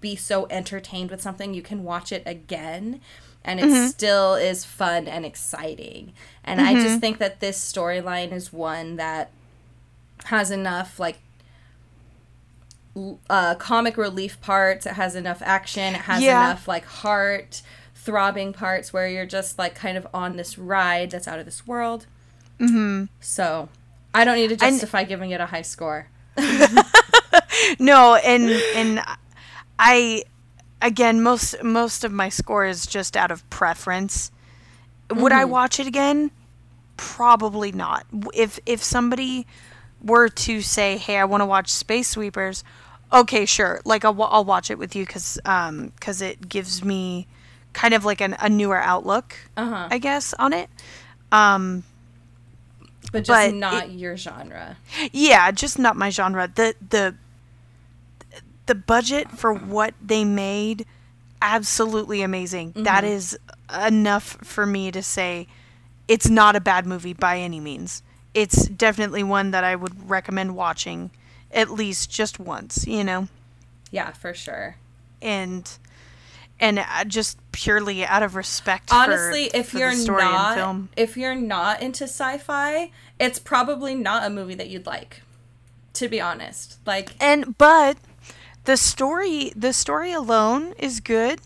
[0.00, 3.00] be so entertained with something you can watch it again
[3.44, 6.12] and it still is fun and exciting.
[6.44, 9.30] And I just think that this storyline is one that
[10.26, 11.18] has enough like
[13.30, 14.86] uh, comic relief parts.
[14.86, 15.94] It has enough action.
[15.94, 16.46] It has Yeah.
[16.50, 17.62] enough like heart
[17.94, 21.66] throbbing parts where you're just like kind of on this ride that's out of this
[21.66, 22.06] world.
[22.60, 23.04] Mm-hmm.
[23.20, 23.68] So
[24.14, 26.08] I don't need to And- justify giving it a high score.
[27.78, 29.02] No, and and
[29.78, 30.24] I
[30.82, 34.30] again most most of my score is just out of preference.
[35.10, 36.30] Would I watch it again?
[36.96, 38.06] Probably not.
[38.34, 39.46] If if somebody
[40.02, 42.62] were to say, "Hey, I want to watch Space Sweepers,"
[43.12, 43.80] okay, sure.
[43.84, 47.26] Like I'll, I'll watch it with you because um because it gives me
[47.72, 49.88] kind of like an, a newer outlook, Uh-huh.
[49.90, 50.70] I guess, on it.
[51.32, 51.84] Um,
[53.12, 54.76] But just but not your genre.
[55.12, 56.48] yeah, just not my genre.
[56.52, 57.14] The the
[58.66, 60.84] the budget for what they made
[61.40, 62.72] absolutely amazing.
[62.74, 63.38] That is
[63.86, 65.46] enough for me to say
[66.08, 68.02] it's not a bad movie by any means.
[68.34, 71.10] It's definitely one that I would recommend watching
[71.52, 73.28] at least just once, you know.
[73.90, 74.76] Yeah, for sure.
[75.22, 75.70] And
[76.58, 80.88] and uh, just purely out of respect for- Honestly, if for you're not film.
[80.96, 82.90] if you're not into sci-fi,
[83.20, 85.22] it's probably not a movie that you'd like.
[85.94, 86.78] To be honest.
[86.86, 87.96] Like and but
[88.64, 91.40] the story the story alone is good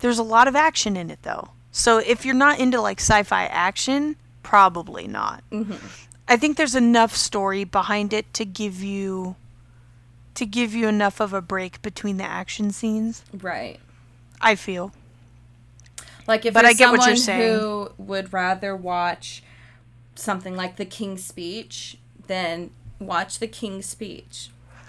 [0.00, 3.46] there's a lot of action in it though so if you're not into like sci-fi
[3.46, 5.42] action probably not
[6.28, 9.34] i think there's enough story behind it to give you
[10.36, 13.78] to give you enough of a break between the action scenes right.
[14.40, 14.92] i feel
[16.26, 17.58] Like if But I get what you're saying.
[17.60, 19.42] who would rather watch
[20.16, 24.50] something like The King's Speech, than watch The King's Speech.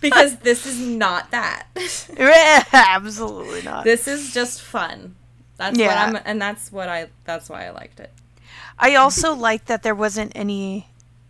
[0.00, 1.66] because this is not that.
[2.72, 5.14] absolutely not this is just fun.
[5.56, 5.86] That's Yeah.
[5.88, 8.10] what I'm and that's what I that's why I liked it.
[8.78, 10.86] i also like that there wasn't any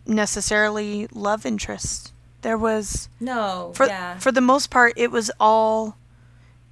[0.07, 4.19] necessarily love interest there was No, for yeah.
[4.19, 5.97] for the most part it was all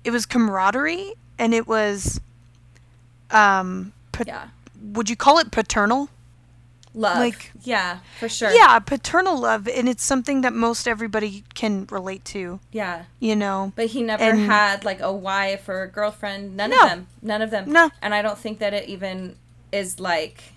[0.04, 2.20] it was camaraderie and it was
[3.30, 4.48] um pa- yeah.
[4.80, 6.08] would you call it paternal
[6.94, 7.18] Love.
[7.18, 8.50] like- yeah, for sure.
[8.50, 13.04] yeah paternal love and it's something that most everybody can relate to Yeah.
[13.20, 16.56] you know But he never And- had like a wife or a girlfriend.
[16.56, 16.82] None No.
[16.82, 17.06] of them.
[17.22, 17.70] None of them.
[17.70, 17.90] No.
[18.00, 19.36] And I don't think that it even
[19.70, 20.54] is like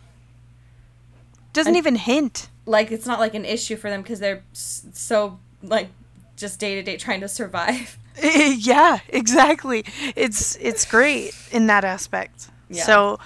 [1.54, 5.40] doesn't And- even hint like it's not like an issue for them because they're so
[5.62, 5.90] like
[6.38, 7.98] just day to day trying to survive.
[8.18, 9.86] Eh, eh, yeah exactly
[10.18, 12.84] it's it's great in that aspect Yeah.
[12.84, 13.20] so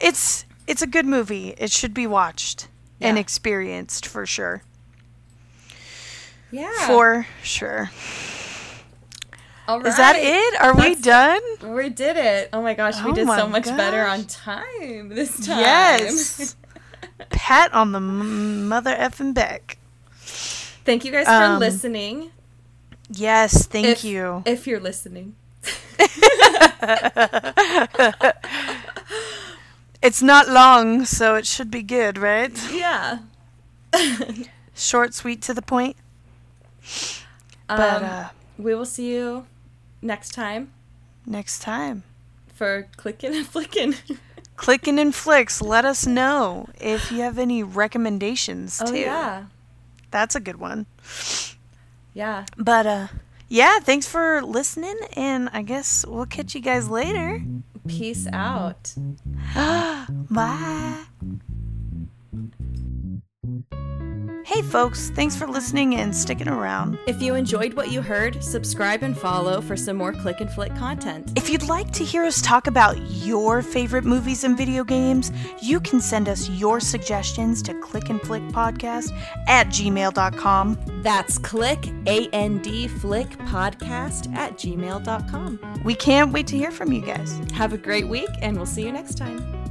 [0.00, 2.68] it's it's a good movie it should be watched
[3.00, 4.62] and experienced for sure
[6.52, 6.70] Yeah.
[6.86, 7.90] for sure
[9.66, 10.60] All Is that it?
[10.60, 11.42] Are we done?
[11.74, 12.48] We did it.
[12.52, 15.58] Oh my gosh, we Oh did so much better on time this time.
[15.60, 16.56] Yes.
[17.30, 19.78] Pat on the m- mother effing back.
[20.84, 22.30] Thank you guys for Um, listening.
[23.10, 24.42] Yes, thank if, you.
[24.46, 25.34] If you're listening.
[30.02, 32.50] It's not long, so it should be good, right?
[32.72, 33.18] Yeah.
[34.74, 35.94] Short, sweet, to the point.
[37.68, 39.46] But um, uh, we will see you
[40.00, 40.72] next time
[41.26, 42.02] next time,
[42.54, 43.94] for clicking and flicking.
[44.60, 45.62] clicking and flicks.
[45.62, 48.98] Let us know if you have any recommendations oh too.
[48.98, 49.46] yeah.
[50.10, 50.84] That's a good one.
[52.12, 52.44] Yeah.
[52.58, 53.06] But uh,
[53.48, 57.42] yeah, thanks for listening, and I guess we'll catch you guys later.
[57.88, 58.94] Peace out.
[60.30, 61.04] Bye.
[64.44, 66.98] Hey, folks, thanks for listening and sticking around.
[67.06, 70.74] If you enjoyed what you heard, subscribe and follow for some more click and flick
[70.74, 71.32] content.
[71.36, 75.30] If you'd like to hear us talk about your favorite movies and video games,
[75.62, 80.78] you can send us your suggestions to click and flick podcast at gmail.com.
[81.02, 85.80] That's click A N D flick podcast at gmail.com.
[85.84, 87.40] We can't wait to hear from you guys.
[87.52, 89.69] Have a great week and we'll see you next time.